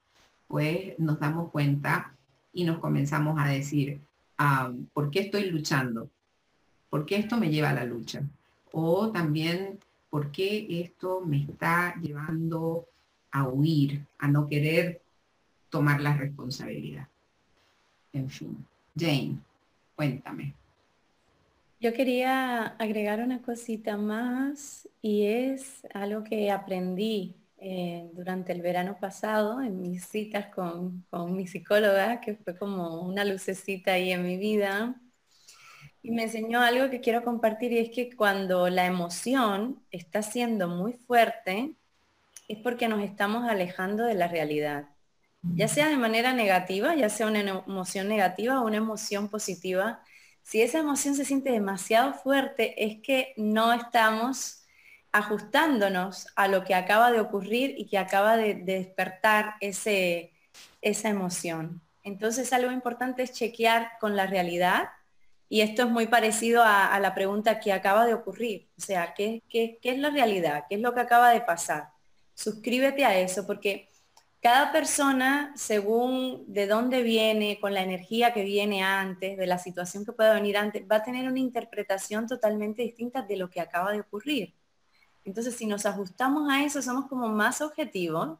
pues 0.48 0.98
nos 1.00 1.20
damos 1.20 1.52
cuenta 1.52 2.14
y 2.52 2.64
nos 2.66 2.80
comenzamos 2.80 3.40
a 3.40 3.48
decir, 3.48 4.02
ah, 4.38 4.74
¿por 4.94 5.10
qué 5.10 5.22
estoy 5.22 5.50
luchando? 5.52 6.10
¿Por 6.90 7.06
qué 7.06 7.18
esto 7.18 7.38
me 7.38 7.50
lleva 7.50 7.70
a 7.70 7.76
la 7.76 7.86
lucha? 7.86 8.24
O 8.72 9.12
también, 9.12 9.80
¿por 10.10 10.32
qué 10.32 10.68
esto 10.82 11.22
me 11.22 11.44
está 11.44 11.96
llevando 12.02 12.88
a 13.32 13.48
huir, 13.48 14.06
a 14.18 14.28
no 14.28 14.48
querer 14.48 15.02
tomar 15.70 16.02
la 16.02 16.16
responsabilidad? 16.16 17.08
En 18.14 18.30
fin, 18.30 18.66
Jane, 18.98 19.38
cuéntame. 19.96 20.54
Yo 21.80 21.94
quería 21.94 22.66
agregar 22.78 23.22
una 23.22 23.42
cosita 23.42 23.96
más 23.96 24.90
y 25.02 25.26
es 25.28 25.86
algo 25.94 26.24
que 26.24 26.52
aprendí 26.52 27.36
eh, 27.58 28.10
durante 28.14 28.52
el 28.52 28.62
verano 28.62 28.98
pasado 29.00 29.62
en 29.62 29.82
mis 29.82 30.06
citas 30.06 30.48
con, 30.48 31.06
con 31.10 31.36
mi 31.36 31.48
psicóloga, 31.48 32.20
que 32.20 32.36
fue 32.36 32.58
como 32.58 33.02
una 33.02 33.24
lucecita 33.24 33.94
ahí 33.94 34.12
en 34.12 34.24
mi 34.24 34.38
vida. 34.38 34.96
Y 36.02 36.12
me 36.12 36.24
enseñó 36.24 36.62
algo 36.62 36.90
que 36.90 37.02
quiero 37.02 37.24
compartir 37.24 37.72
y 37.74 37.80
es 37.80 37.90
que 37.90 38.16
cuando 38.16 38.70
la 38.70 38.86
emoción 38.86 39.84
está 39.92 40.22
siendo 40.22 40.68
muy 40.68 40.94
fuerte, 40.94 41.76
es 42.48 42.58
porque 42.60 42.88
nos 42.88 43.02
estamos 43.02 43.48
alejando 43.48 44.06
de 44.06 44.16
la 44.16 44.28
realidad. 44.28 44.90
Ya 45.42 45.68
sea 45.68 45.88
de 45.88 45.98
manera 45.98 46.34
negativa, 46.34 46.96
ya 46.96 47.10
sea 47.10 47.28
una 47.28 47.40
emoción 47.40 48.10
negativa 48.10 48.60
o 48.60 48.66
una 48.66 48.78
emoción 48.78 49.30
positiva, 49.30 50.04
si 50.44 50.62
esa 50.62 50.80
emoción 50.80 51.16
se 51.16 51.26
siente 51.26 51.52
demasiado 51.52 52.14
fuerte, 52.14 52.84
es 52.84 53.02
que 53.02 53.34
no 53.38 53.72
estamos 53.72 54.66
ajustándonos 55.12 56.28
a 56.36 56.48
lo 56.48 56.64
que 56.64 56.76
acaba 56.76 57.12
de 57.12 57.20
ocurrir 57.20 57.76
y 57.78 57.88
que 57.88 57.98
acaba 57.98 58.38
de, 58.38 58.56
despertar 58.56 59.56
ese, 59.62 60.34
esa 60.82 61.10
emoción. 61.10 61.82
Entonces 62.04 62.52
algo 62.54 62.72
importante 62.72 63.24
es 63.24 63.34
chequear 63.34 63.92
con 64.00 64.16
la 64.16 64.28
realidad 64.28 64.90
y 65.50 65.62
esto 65.62 65.84
es 65.84 65.90
muy 65.90 66.06
parecido 66.06 66.64
a, 66.64 67.00
la 67.00 67.16
pregunta 67.16 67.60
que 67.60 67.74
acaba 67.74 68.06
de 68.06 68.14
ocurrir. 68.14 68.70
O 68.78 68.82
sea, 68.82 69.16
¿qué, 69.16 69.44
¿qué, 69.50 69.80
qué, 69.82 69.92
es 69.92 69.98
la 69.98 70.12
realidad? 70.12 70.66
¿Qué 70.70 70.76
es 70.76 70.82
lo 70.82 70.94
que 70.94 71.02
acaba 71.02 71.32
de 71.32 71.42
pasar? 71.42 71.90
Suscríbete 72.36 73.04
a 73.04 73.20
eso 73.20 73.48
porque 73.48 73.90
cada 74.42 74.72
persona, 74.72 75.52
según 75.56 76.46
de 76.48 76.68
dónde 76.68 77.02
viene, 77.02 77.60
con 77.60 77.74
la 77.74 77.82
energía 77.82 78.32
que 78.32 78.44
viene 78.44 78.84
antes, 78.84 79.38
de 79.38 79.48
la 79.48 79.58
situación 79.58 80.06
que 80.06 80.14
pueda 80.14 80.36
venir 80.36 80.56
antes, 80.56 80.84
va 80.90 80.98
a 80.98 81.04
tener 81.04 81.28
una 81.28 81.40
interpretación 81.40 82.28
totalmente 82.28 82.84
distinta 82.84 83.24
de 83.24 83.36
lo 83.36 83.50
que 83.50 83.60
acaba 83.60 83.92
de 83.92 84.02
ocurrir. 84.02 84.54
Entonces, 85.26 85.56
si 85.56 85.66
nos 85.66 85.86
ajustamos 85.86 86.50
a 86.50 86.64
eso, 86.64 86.82
somos 86.82 87.08
como 87.08 87.28
más 87.28 87.62
objetivos 87.62 88.38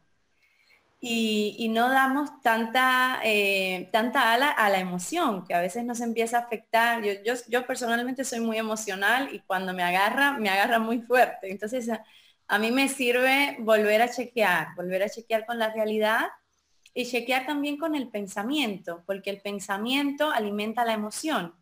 y, 1.02 1.68
no 1.70 1.88
damos 1.88 2.42
tanta, 2.42 3.20
eh, 3.24 3.88
tanta 3.90 4.34
ala 4.34 4.50
a 4.50 4.68
la 4.68 4.80
emoción, 4.80 5.46
que 5.46 5.54
a 5.54 5.60
veces 5.60 5.84
nos 5.84 6.00
empieza 6.00 6.38
a 6.38 6.40
afectar. 6.42 7.02
Yo, 7.02 7.34
yo, 7.48 7.66
personalmente 7.66 8.22
soy 8.24 8.40
muy 8.40 8.58
emocional 8.58 9.34
y 9.34 9.40
cuando 9.40 9.72
me 9.72 9.82
agarra, 9.82 10.32
me 10.32 10.50
agarra 10.50 10.78
muy 10.78 11.00
fuerte. 11.00 11.50
Entonces, 11.50 11.88
a, 12.48 12.58
mí 12.58 12.70
me 12.70 12.88
sirve 12.88 13.56
volver 13.60 14.02
a 14.02 14.10
chequear, 14.10 14.74
volver 14.76 15.02
a 15.04 15.08
chequear 15.08 15.46
con 15.46 15.58
la 15.58 15.72
realidad 15.72 16.26
y 16.92 17.06
chequear 17.06 17.46
también 17.46 17.78
con 17.78 17.94
el 17.94 18.08
pensamiento, 18.08 19.02
porque 19.06 19.30
el 19.30 19.40
pensamiento 19.40 20.30
alimenta 20.30 20.84
la 20.84 20.92
emoción. 20.92 21.54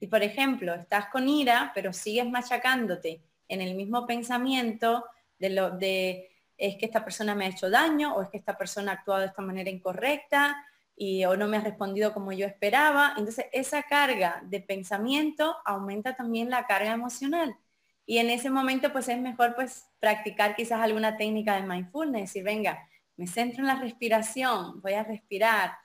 Y 0.00 0.08
por 0.08 0.22
ejemplo, 0.22 0.74
estás 0.74 1.06
con 1.06 1.28
ira, 1.28 1.72
pero 1.74 1.92
sigues 1.94 2.28
machacándote 2.28 3.22
en 3.48 3.62
el 3.62 3.74
mismo 3.74 4.06
pensamiento 4.06 5.06
de 5.38 5.50
lo 5.50 5.70
de 5.70 6.37
es 6.58 6.76
que 6.76 6.86
esta 6.86 7.04
persona 7.04 7.34
me 7.34 7.46
ha 7.46 7.48
hecho 7.48 7.70
daño 7.70 8.14
o 8.14 8.22
es 8.22 8.28
que 8.28 8.36
esta 8.36 8.58
persona 8.58 8.92
ha 8.92 8.94
actuado 8.96 9.20
de 9.20 9.26
esta 9.26 9.42
manera 9.42 9.70
incorrecta 9.70 10.56
y 10.96 11.24
o 11.24 11.36
no 11.36 11.46
me 11.46 11.56
ha 11.56 11.60
respondido 11.60 12.12
como 12.12 12.32
yo 12.32 12.46
esperaba. 12.46 13.14
Entonces 13.16 13.46
esa 13.52 13.84
carga 13.84 14.42
de 14.44 14.60
pensamiento 14.60 15.56
aumenta 15.64 16.16
también 16.16 16.50
la 16.50 16.66
carga 16.66 16.92
emocional. 16.92 17.56
Y 18.04 18.18
en 18.18 18.30
ese 18.30 18.50
momento 18.50 18.92
pues 18.92 19.08
es 19.08 19.18
mejor 19.20 19.54
pues 19.54 19.86
practicar 20.00 20.56
quizás 20.56 20.80
alguna 20.80 21.16
técnica 21.16 21.54
de 21.54 21.66
mindfulness, 21.66 22.22
decir, 22.22 22.42
venga, 22.42 22.88
me 23.16 23.26
centro 23.26 23.60
en 23.60 23.68
la 23.68 23.76
respiración, 23.76 24.80
voy 24.82 24.94
a 24.94 25.04
respirar 25.04 25.78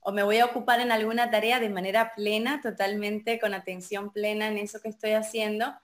o 0.00 0.12
me 0.12 0.22
voy 0.22 0.38
a 0.38 0.46
ocupar 0.46 0.80
en 0.80 0.92
alguna 0.92 1.30
tarea 1.30 1.58
de 1.58 1.68
manera 1.68 2.14
plena, 2.14 2.60
totalmente 2.60 3.38
con 3.38 3.52
atención 3.52 4.12
plena 4.12 4.48
en 4.48 4.58
eso 4.58 4.80
que 4.80 4.88
estoy 4.88 5.12
haciendo 5.12 5.74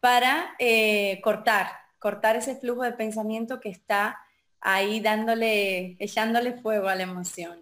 para 0.00 0.54
eh, 0.58 1.20
cortar, 1.22 1.68
cortar 2.02 2.34
ese 2.34 2.56
flujo 2.56 2.82
de 2.82 2.92
pensamiento 2.92 3.60
que 3.60 3.68
está 3.68 4.18
ahí 4.60 4.98
dándole, 4.98 5.96
echándole 6.00 6.54
fuego 6.54 6.88
a 6.88 6.96
la 6.96 7.04
emoción. 7.04 7.60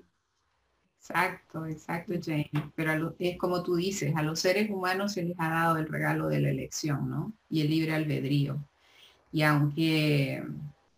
Exacto, 0.98 1.66
exacto, 1.66 2.14
Jane. 2.24 2.50
Pero 2.74 3.14
es 3.18 3.36
como 3.36 3.62
tú 3.62 3.76
dices, 3.76 4.16
a 4.16 4.22
los 4.22 4.40
seres 4.40 4.70
humanos 4.70 5.12
se 5.12 5.24
les 5.24 5.36
ha 5.38 5.50
dado 5.50 5.76
el 5.76 5.88
regalo 5.88 6.28
de 6.28 6.40
la 6.40 6.48
elección, 6.48 7.10
¿no? 7.10 7.34
Y 7.50 7.60
el 7.60 7.68
libre 7.68 7.92
albedrío. 7.92 8.56
Y 9.30 9.42
aunque 9.42 10.42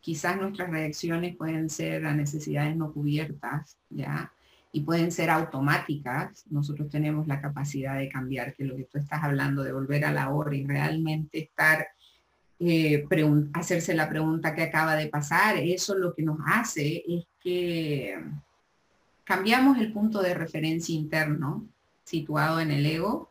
quizás 0.01 0.37
nuestras 0.37 0.71
reacciones 0.71 1.35
pueden 1.37 1.69
ser 1.69 2.07
a 2.07 2.15
necesidades 2.15 2.77
no 2.77 2.93
cubiertas, 2.93 3.77
¿ya? 3.91 4.33
y 4.73 4.81
pueden 4.81 5.13
ser 5.13 5.29
automáticas, 5.29 6.45
nosotros 6.49 6.89
tenemos 6.89 7.27
la 7.27 7.43
capacidad 7.43 7.99
de 7.99 8.09
cambiar, 8.09 8.55
que 8.55 8.65
lo 8.65 8.75
que 8.75 8.85
tú 8.85 8.99
estás 8.99 9.23
hablando, 9.23 9.63
de 9.63 9.73
volver 9.73 10.07
a 10.07 10.13
la 10.13 10.31
hora 10.31 10.57
y 10.57 10.65
realmente 10.65 11.41
estar, 11.41 11.87
eh, 12.65 13.07
hacerse 13.55 13.95
la 13.95 14.09
pregunta 14.09 14.55
que 14.55 14.63
acaba 14.63 14.95
de 14.95 15.09
pasar, 15.09 15.57
eso 15.57 15.97
lo 15.97 16.15
que 16.15 16.23
nos 16.23 16.39
hace 16.47 17.03
es 17.09 17.25
que 17.41 18.17
cambiamos 19.25 19.79
el 19.79 19.93
punto 19.93 20.23
de 20.23 20.35
referencia 20.35 20.95
interno 20.95 21.67
situado 22.05 22.61
en 22.61 22.71
el 22.71 22.87
ego, 22.87 23.31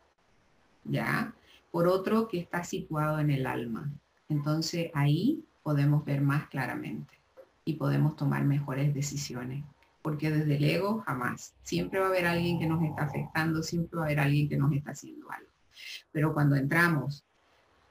¿ya? 0.84 1.34
Por 1.70 1.88
otro 1.88 2.28
que 2.28 2.38
está 2.40 2.62
situado 2.62 3.18
en 3.20 3.30
el 3.30 3.46
alma. 3.46 3.90
Entonces 4.28 4.90
ahí 4.92 5.44
podemos 5.62 6.04
ver 6.04 6.20
más 6.20 6.48
claramente 6.48 7.14
y 7.64 7.74
podemos 7.74 8.16
tomar 8.16 8.44
mejores 8.44 8.92
decisiones 8.92 9.64
porque 10.02 10.30
desde 10.30 10.56
el 10.56 10.64
ego 10.64 11.00
jamás. 11.06 11.54
Siempre 11.62 12.00
va 12.00 12.06
a 12.06 12.08
haber 12.08 12.26
alguien 12.26 12.58
que 12.58 12.66
nos 12.66 12.82
está 12.82 13.04
afectando, 13.04 13.62
siempre 13.62 13.96
va 13.96 14.02
a 14.02 14.06
haber 14.06 14.20
alguien 14.20 14.48
que 14.48 14.56
nos 14.56 14.72
está 14.72 14.90
haciendo 14.90 15.30
algo. 15.30 15.48
Pero 16.10 16.34
cuando 16.34 16.56
entramos 16.56 17.24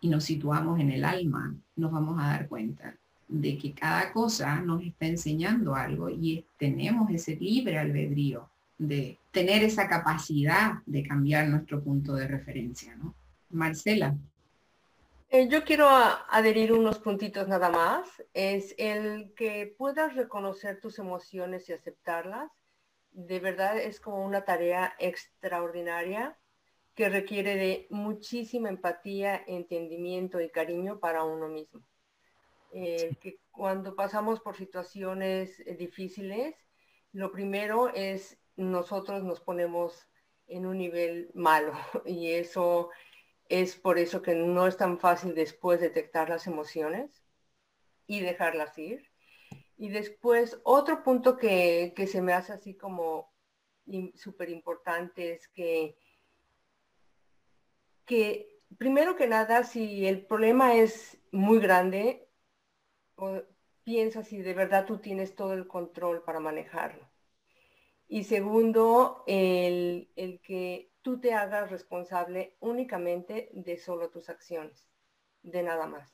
y 0.01 0.09
nos 0.09 0.25
situamos 0.25 0.79
en 0.79 0.91
el 0.91 1.05
alma, 1.05 1.55
nos 1.75 1.91
vamos 1.91 2.19
a 2.19 2.27
dar 2.27 2.47
cuenta 2.47 2.95
de 3.27 3.57
que 3.57 3.73
cada 3.73 4.11
cosa 4.11 4.59
nos 4.59 4.83
está 4.83 5.05
enseñando 5.05 5.73
algo 5.73 6.09
y 6.09 6.45
tenemos 6.57 7.09
ese 7.11 7.35
libre 7.37 7.77
albedrío 7.77 8.49
de 8.77 9.17
tener 9.31 9.63
esa 9.63 9.87
capacidad 9.87 10.79
de 10.85 11.03
cambiar 11.03 11.47
nuestro 11.47 11.81
punto 11.81 12.15
de 12.15 12.27
referencia, 12.27 12.95
¿no? 12.95 13.13
Marcela. 13.51 14.15
Eh, 15.29 15.47
yo 15.47 15.63
quiero 15.63 15.87
adherir 15.87 16.73
unos 16.73 16.99
puntitos 16.99 17.47
nada 17.47 17.69
más. 17.69 18.21
Es 18.33 18.75
el 18.77 19.33
que 19.35 19.73
puedas 19.77 20.15
reconocer 20.15 20.81
tus 20.81 20.99
emociones 20.99 21.69
y 21.69 21.73
aceptarlas. 21.73 22.51
De 23.13 23.39
verdad 23.39 23.77
es 23.77 23.99
como 24.01 24.25
una 24.25 24.41
tarea 24.41 24.93
extraordinaria 24.99 26.35
que 26.95 27.09
requiere 27.09 27.55
de 27.55 27.87
muchísima 27.89 28.69
empatía, 28.69 29.43
entendimiento 29.47 30.41
y 30.41 30.49
cariño 30.49 30.99
para 30.99 31.23
uno 31.23 31.47
mismo. 31.47 31.81
que 32.71 33.39
cuando 33.51 33.95
pasamos 33.95 34.39
por 34.39 34.55
situaciones 34.55 35.59
eh, 35.61 35.75
difíciles, 35.75 36.55
lo 37.11 37.31
primero 37.31 37.93
es 37.93 38.37
nosotros 38.55 39.23
nos 39.23 39.41
ponemos 39.41 40.07
en 40.47 40.65
un 40.65 40.77
nivel 40.77 41.31
malo 41.33 41.73
y 42.05 42.31
eso 42.31 42.89
es 43.49 43.75
por 43.75 43.97
eso 43.97 44.21
que 44.21 44.35
no 44.35 44.67
es 44.67 44.77
tan 44.77 44.99
fácil 44.99 45.35
después 45.35 45.81
detectar 45.81 46.29
las 46.29 46.47
emociones 46.47 47.21
y 48.07 48.21
dejarlas 48.21 48.77
ir. 48.77 49.09
Y 49.77 49.89
después, 49.89 50.59
otro 50.63 51.03
punto 51.03 51.37
que, 51.37 51.93
que 51.95 52.07
se 52.07 52.21
me 52.21 52.33
hace 52.33 52.53
así 52.53 52.75
como 52.75 53.33
súper 54.15 54.49
importante 54.49 55.33
es 55.33 55.47
que, 55.49 55.97
que, 58.05 58.59
primero 58.77 59.15
que 59.15 59.27
nada, 59.27 59.63
si 59.63 60.07
el 60.07 60.25
problema 60.25 60.75
es 60.75 61.19
muy 61.31 61.59
grande, 61.59 62.27
piensa 63.83 64.23
si 64.23 64.41
de 64.41 64.53
verdad 64.53 64.85
tú 64.85 64.99
tienes 64.99 65.35
todo 65.35 65.53
el 65.53 65.67
control 65.67 66.23
para 66.23 66.39
manejarlo. 66.39 67.09
Y 68.07 68.25
segundo, 68.25 69.23
el, 69.27 70.09
que 70.43 70.91
tú 71.01 71.19
te 71.19 71.33
hagas 71.33 71.71
responsable 71.71 72.57
únicamente 72.59 73.49
de 73.53 73.77
solo 73.77 74.09
tus 74.09 74.29
acciones, 74.29 74.89
de 75.43 75.63
nada 75.63 75.87
más. 75.87 76.13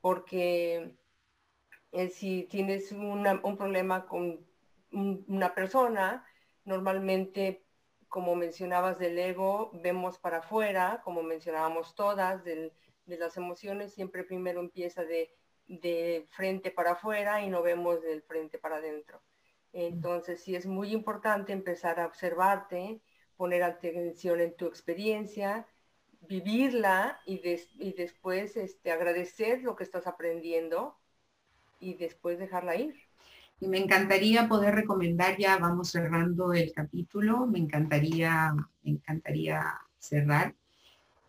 Porque 0.00 0.94
eh, 1.92 2.08
si 2.10 2.44
tienes 2.44 2.92
un 2.92 3.56
problema 3.56 4.06
con 4.06 4.46
una 4.92 5.54
persona, 5.54 6.26
normalmente, 6.64 7.65
como 8.16 8.34
mencionabas 8.34 8.98
del 8.98 9.18
ego, 9.18 9.70
vemos 9.74 10.18
para 10.18 10.38
afuera, 10.38 11.02
como 11.04 11.22
mencionábamos 11.22 11.94
todas, 11.94 12.42
de 12.44 12.72
las 13.04 13.36
emociones, 13.36 13.92
siempre 13.92 14.24
primero 14.24 14.60
empieza 14.60 15.04
de 15.04 16.26
frente 16.30 16.70
para 16.70 16.92
afuera 16.92 17.42
y 17.42 17.50
no 17.50 17.60
vemos 17.60 18.00
del 18.00 18.22
frente 18.22 18.56
para 18.58 18.76
adentro. 18.76 19.20
Entonces 19.74 20.42
sí 20.42 20.56
es 20.56 20.64
muy 20.64 20.92
importante 20.92 21.52
empezar 21.52 22.00
a 22.00 22.06
observarte, 22.06 23.02
poner 23.36 23.62
atención 23.62 24.40
en 24.40 24.56
tu 24.56 24.64
experiencia, 24.64 25.66
vivirla 26.22 27.20
y, 27.26 27.42
y 27.78 27.92
después 27.92 28.56
este, 28.56 28.92
agradecer 28.92 29.60
lo 29.60 29.76
que 29.76 29.84
estás 29.84 30.06
aprendiendo 30.06 30.98
y 31.80 31.96
después 31.98 32.38
dejarla 32.38 32.76
ir. 32.76 33.05
Y 33.60 33.68
me 33.68 33.78
encantaría 33.78 34.48
poder 34.48 34.74
recomendar, 34.74 35.38
ya 35.38 35.56
vamos 35.58 35.90
cerrando 35.90 36.52
el 36.52 36.72
capítulo, 36.72 37.46
me 37.46 37.58
encantaría, 37.58 38.54
me 38.82 38.90
encantaría 38.90 39.62
cerrar 39.98 40.54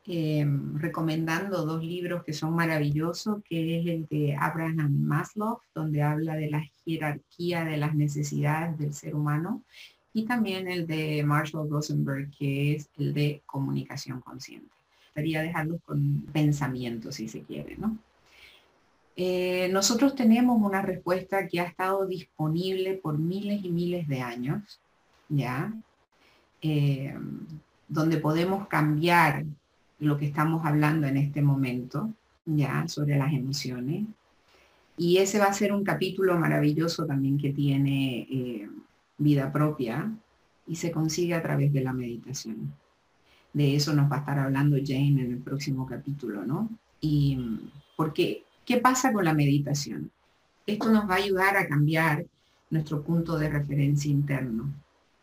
Em, 0.10 0.78
recomendando 0.78 1.66
dos 1.66 1.84
libros 1.84 2.24
que 2.24 2.32
son 2.32 2.56
maravillosos, 2.56 3.44
que 3.44 3.82
es 3.82 3.88
el 3.88 4.08
de 4.08 4.38
Abraham 4.40 5.02
Maslow, 5.02 5.60
donde 5.76 6.02
habla 6.02 6.36
de 6.38 6.50
la 6.50 6.64
jerarquía 6.86 7.66
de 7.66 7.76
las 7.76 7.94
necesidades 7.94 8.78
del 8.78 8.94
ser 8.94 9.16
humano, 9.16 9.66
y 10.14 10.24
también 10.24 10.70
el 10.70 10.88
de 10.88 11.24
Marshall 11.26 11.70
Rosenberg, 11.70 12.32
que 12.32 12.76
es 12.76 12.90
el 12.98 13.14
de 13.14 13.44
comunicación 13.46 14.22
consciente. 14.22 14.72
Quería 15.14 15.42
dejarlos 15.42 15.82
con 15.84 16.22
pensamiento, 16.32 17.12
si 17.12 17.28
se 17.28 17.42
quiere, 17.42 17.76
¿no? 17.76 17.98
Eh, 19.20 19.68
nosotros 19.74 20.14
tenemos 20.14 20.62
una 20.62 20.84
respuesta 20.84 21.48
que 21.48 21.60
ha 21.60 21.64
estado 21.64 22.06
disponible 22.06 22.94
por 22.94 23.18
miles 23.18 23.66
y 23.66 23.70
miles 23.72 24.08
de 24.08 24.22
años, 24.22 24.80
¿ya? 25.28 25.74
Em, 26.62 27.40
donde 27.88 28.18
podemos 28.18 28.68
cambiar 28.68 29.44
lo 30.00 30.18
que 30.20 30.26
estamos 30.28 30.64
hablando 30.66 31.08
en 31.08 31.18
este 31.18 31.42
momento, 31.42 32.14
ya, 32.46 32.88
sobre 32.88 33.18
las 33.18 33.34
emociones. 33.34 34.06
Y 34.98 35.18
ese 35.18 35.40
va 35.40 35.46
a 35.46 35.54
ser 35.54 35.74
un 35.74 35.84
capítulo 35.84 36.38
maravilloso 36.38 37.06
también 37.08 37.40
que 37.40 37.52
tiene 37.52 38.28
eh, 38.30 38.70
vida 39.18 39.52
propia 39.52 40.12
y 40.68 40.76
se 40.76 40.92
consigue 40.92 41.34
a 41.34 41.42
través 41.42 41.74
de 41.74 41.82
la 41.82 41.94
meditación. 41.94 42.72
De 43.54 43.76
eso 43.76 43.94
nos 43.94 44.12
va 44.12 44.18
a 44.18 44.20
estar 44.20 44.38
hablando 44.38 44.78
Jane 44.78 45.22
en 45.22 45.32
el 45.32 45.38
próximo 45.40 45.88
capítulo, 45.88 46.46
¿no? 46.46 46.70
Y 47.02 47.40
porque, 47.96 48.44
¿qué 48.68 48.78
pasa 48.78 49.14
con 49.14 49.24
la 49.24 49.34
meditación? 49.34 50.12
Esto 50.68 50.92
nos 50.92 51.10
va 51.10 51.14
a 51.14 51.24
ayudar 51.24 51.56
a 51.56 51.68
cambiar 51.68 52.26
nuestro 52.70 53.02
punto 53.02 53.40
de 53.40 53.50
referencia 53.50 54.12
interno. 54.12 54.70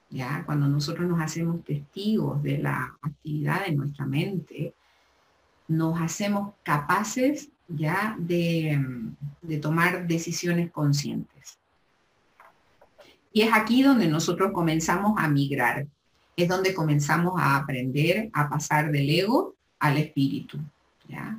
¿ya? 0.08 0.42
Cuando 0.46 0.66
nosotros 0.66 1.06
nos 1.06 1.20
hacemos 1.20 1.62
testigos 1.62 2.42
de 2.42 2.58
la 2.58 2.96
actividad 3.02 3.66
de 3.66 3.72
nuestra 3.72 4.06
mente, 4.06 4.72
nos 5.68 6.00
hacemos 6.00 6.54
capaces 6.62 7.50
ya 7.68 8.16
de, 8.18 8.80
tomar 9.60 10.06
decisiones 10.06 10.70
conscientes. 10.70 11.58
Y 13.30 13.42
es 13.42 13.50
aquí 13.52 13.82
donde 13.82 14.08
nosotros 14.08 14.52
comenzamos 14.52 15.14
a 15.18 15.28
migrar, 15.28 15.86
es 16.34 16.48
donde 16.48 16.72
comenzamos 16.72 17.34
a 17.36 17.56
aprender 17.56 18.30
a 18.32 18.48
pasar 18.48 18.90
del 18.90 19.10
ego 19.10 19.54
al 19.78 19.98
espíritu. 19.98 20.58
¿ya? 21.08 21.38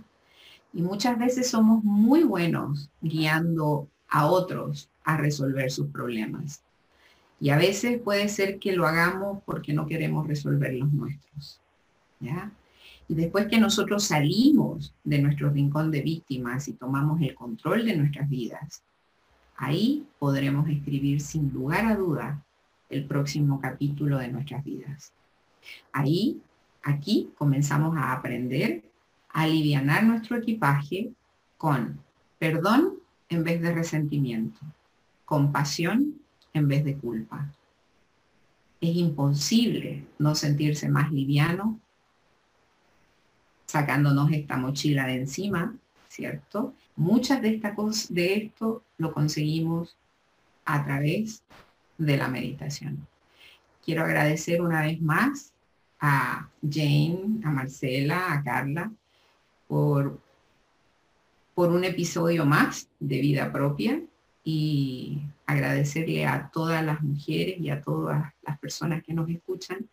Y 0.75 0.81
muchas 0.81 1.17
veces 1.17 1.49
somos 1.49 1.85
muy 1.85 2.23
buenos 2.23 2.89
guiando 3.01 3.87
a 4.09 4.27
otros 4.27 4.89
a 5.05 5.15
resolver 5.15 5.71
sus 5.71 5.87
problemas. 5.87 6.61
Y 7.39 7.49
a 7.49 7.57
veces 7.57 8.01
puede 8.01 8.27
ser 8.27 8.59
que 8.59 8.73
lo 8.73 8.85
hagamos 8.85 9.41
porque 9.45 9.71
no 9.71 9.87
queremos 9.87 10.27
resolver 10.27 10.73
los 10.73 10.91
nuestros. 10.91 11.61
¿ya? 12.19 12.51
Y 13.07 13.15
después 13.15 13.47
que 13.47 13.57
nosotros 13.57 14.03
salimos 14.03 14.93
de 15.05 15.19
nuestro 15.19 15.49
rincón 15.49 15.91
de 15.91 16.01
víctimas 16.01 16.67
y 16.67 16.73
tomamos 16.73 17.21
el 17.21 17.33
control 17.35 17.85
de 17.85 17.95
nuestras 17.95 18.29
vidas, 18.29 18.83
ahí 19.55 20.05
podremos 20.19 20.67
escribir 20.67 21.21
sin 21.21 21.53
lugar 21.53 21.85
a 21.85 21.95
duda 21.95 22.43
el 22.89 23.05
próximo 23.05 23.61
capítulo 23.61 24.17
de 24.17 24.27
nuestras 24.27 24.61
vidas. 24.65 25.13
Ahí, 25.93 26.41
aquí, 26.83 27.31
comenzamos 27.37 27.95
a 27.97 28.11
aprender 28.11 28.83
a 29.35 29.41
aliviar 29.41 30.05
nuestro 30.05 30.37
equipaje 30.37 31.11
con 31.57 31.99
perdón 32.39 32.93
en 33.27 33.43
vez 33.43 33.61
de 33.61 33.73
resentimiento, 33.73 34.61
compasión 35.25 36.15
en 36.53 36.67
vez 36.69 36.85
de 36.85 36.95
culpa. 36.95 37.51
Es 38.79 38.95
imposible 38.95 40.05
no 40.19 40.35
sentirse 40.35 40.87
más 40.87 41.11
liviano 41.11 41.81
sacándonos 43.65 44.31
esta 44.31 44.55
mochila 44.55 45.05
de 45.05 45.15
encima, 45.15 45.75
¿cierto? 46.07 46.73
Muchas 46.95 47.41
de, 47.41 47.55
esta 47.55 47.75
de 48.09 48.35
esto 48.35 48.83
lo 48.97 49.11
conseguimos 49.11 49.97
a 50.63 50.85
través 50.85 51.43
de 51.97 52.15
la 52.15 52.29
meditación. 52.29 53.05
Quiero 53.83 54.05
agradecer 54.05 54.61
una 54.61 54.81
vez 54.83 55.01
más 55.01 55.51
a 55.99 56.47
Jane, 56.61 57.41
a 57.43 57.51
Marcela, 57.51 58.31
a 58.31 58.41
Carla, 58.41 58.91
por, 59.67 60.19
por 61.53 61.71
un 61.71 61.83
episodio 61.83 62.45
más 62.45 62.89
de 62.99 63.19
vida 63.19 63.51
propia 63.51 64.01
y 64.43 65.21
agradecerle 65.45 66.25
a 66.25 66.49
todas 66.49 66.83
las 66.83 67.01
mujeres 67.01 67.59
y 67.59 67.69
a 67.69 67.81
todas 67.81 68.33
las 68.43 68.59
personas 68.59 69.03
que 69.03 69.13
nos 69.13 69.29
escuchan 69.29 69.87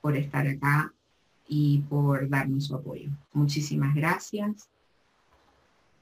por 0.00 0.16
estar 0.16 0.46
acá 0.46 0.92
y 1.48 1.80
por 1.88 2.28
darnos 2.28 2.66
su 2.66 2.76
apoyo. 2.76 3.10
Muchísimas 3.32 3.94
gracias 3.94 4.68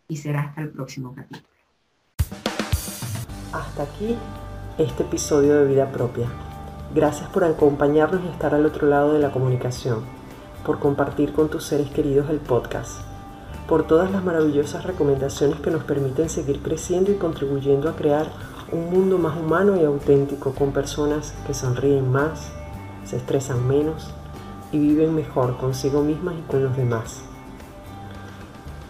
y 0.08 0.16
será 0.16 0.42
hasta 0.42 0.60
el 0.60 0.70
próximo 0.70 1.14
capítulo. 1.14 1.46
Hasta 3.52 3.82
aquí 3.82 4.16
este 4.78 5.04
episodio 5.04 5.54
de 5.54 5.68
Vida 5.68 5.90
Propia. 5.90 6.28
Gracias 6.94 7.28
por 7.30 7.44
acompañarnos 7.44 8.24
y 8.24 8.28
estar 8.28 8.54
al 8.54 8.66
otro 8.66 8.86
lado 8.86 9.14
de 9.14 9.20
la 9.20 9.32
comunicación, 9.32 10.04
por 10.64 10.78
compartir 10.78 11.32
con 11.32 11.48
tus 11.48 11.64
seres 11.64 11.90
queridos 11.90 12.30
el 12.30 12.38
podcast, 12.38 13.00
por 13.68 13.86
todas 13.86 14.10
las 14.10 14.24
maravillosas 14.24 14.84
recomendaciones 14.84 15.60
que 15.60 15.70
nos 15.70 15.84
permiten 15.84 16.28
seguir 16.28 16.62
creciendo 16.62 17.10
y 17.10 17.16
contribuyendo 17.16 17.88
a 17.88 17.96
crear 17.96 18.30
un 18.72 18.90
mundo 18.90 19.18
más 19.18 19.36
humano 19.36 19.76
y 19.76 19.84
auténtico 19.84 20.52
con 20.52 20.72
personas 20.72 21.34
que 21.46 21.54
sonríen 21.54 22.10
más, 22.10 22.50
se 23.04 23.16
estresan 23.16 23.66
menos 23.66 24.08
y 24.72 24.78
viven 24.78 25.14
mejor 25.14 25.56
consigo 25.56 26.02
mismas 26.02 26.34
y 26.38 26.42
con 26.50 26.64
los 26.64 26.76
demás. 26.76 27.22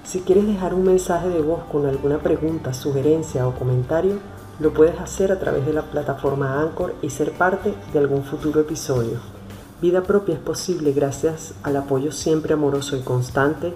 Si 0.04 0.20
quieres 0.20 0.46
dejar 0.46 0.72
un 0.72 0.84
mensaje 0.84 1.28
de 1.28 1.42
voz 1.42 1.64
con 1.64 1.84
alguna 1.84 2.18
pregunta, 2.18 2.72
sugerencia 2.72 3.46
o 3.46 3.54
comentario, 3.54 4.18
lo 4.60 4.72
puedes 4.72 4.98
hacer 5.00 5.32
a 5.32 5.38
través 5.38 5.66
de 5.66 5.72
la 5.72 5.82
plataforma 5.82 6.60
Anchor 6.60 6.94
y 7.02 7.10
ser 7.10 7.32
parte 7.32 7.74
de 7.92 7.98
algún 7.98 8.24
futuro 8.24 8.60
episodio. 8.60 9.35
Vida 9.82 10.04
propia 10.04 10.36
es 10.36 10.40
posible 10.40 10.92
gracias 10.92 11.52
al 11.62 11.76
apoyo 11.76 12.10
siempre 12.10 12.54
amoroso 12.54 12.96
y 12.96 13.02
constante 13.02 13.74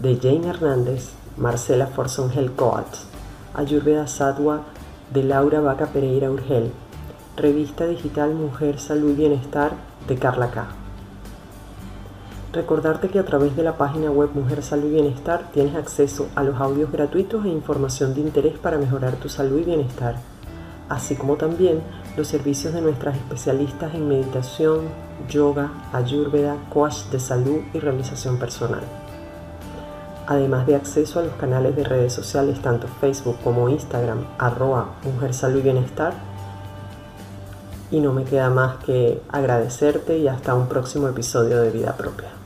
de 0.00 0.16
Jane 0.16 0.48
Hernández, 0.48 1.10
Marcela 1.36 1.86
Forson 1.86 2.30
Coates, 2.56 3.02
Ayurveda 3.52 4.06
Sadwa 4.06 4.62
de 5.12 5.22
Laura 5.24 5.60
Vaca 5.60 5.88
Pereira 5.88 6.30
Urgel, 6.30 6.72
revista 7.36 7.86
digital 7.86 8.34
Mujer, 8.34 8.80
Salud 8.80 9.10
y 9.10 9.16
Bienestar 9.16 9.72
de 10.08 10.16
Carla 10.16 10.50
K. 10.50 10.66
Recordarte 12.54 13.10
que 13.10 13.18
a 13.18 13.26
través 13.26 13.54
de 13.54 13.64
la 13.64 13.76
página 13.76 14.10
web 14.10 14.30
Mujer 14.32 14.62
Salud 14.62 14.86
y 14.86 14.92
Bienestar 14.92 15.50
tienes 15.52 15.74
acceso 15.74 16.28
a 16.36 16.42
los 16.42 16.58
audios 16.58 16.90
gratuitos 16.90 17.44
e 17.44 17.50
información 17.50 18.14
de 18.14 18.22
interés 18.22 18.56
para 18.56 18.78
mejorar 18.78 19.16
tu 19.16 19.28
salud 19.28 19.58
y 19.58 19.64
bienestar, 19.64 20.16
así 20.88 21.16
como 21.16 21.36
también 21.36 21.82
los 22.18 22.26
servicios 22.26 22.74
de 22.74 22.80
nuestras 22.80 23.16
especialistas 23.16 23.94
en 23.94 24.08
meditación, 24.08 24.80
yoga, 25.30 25.70
ayurveda, 25.92 26.56
coach 26.68 27.04
de 27.12 27.20
salud 27.20 27.60
y 27.72 27.78
realización 27.78 28.38
personal. 28.40 28.82
Además 30.26 30.66
de 30.66 30.74
acceso 30.74 31.20
a 31.20 31.22
los 31.22 31.34
canales 31.34 31.76
de 31.76 31.84
redes 31.84 32.12
sociales 32.12 32.60
tanto 32.60 32.88
Facebook 33.00 33.36
como 33.44 33.68
Instagram, 33.68 34.26
arroba 34.36 34.96
Mujer 35.04 35.32
Salud 35.32 35.60
y 35.60 35.62
Bienestar. 35.62 36.12
Y 37.92 38.00
no 38.00 38.12
me 38.12 38.24
queda 38.24 38.50
más 38.50 38.78
que 38.84 39.22
agradecerte 39.30 40.18
y 40.18 40.26
hasta 40.26 40.54
un 40.54 40.66
próximo 40.68 41.08
episodio 41.08 41.62
de 41.62 41.70
Vida 41.70 41.96
Propia. 41.96 42.37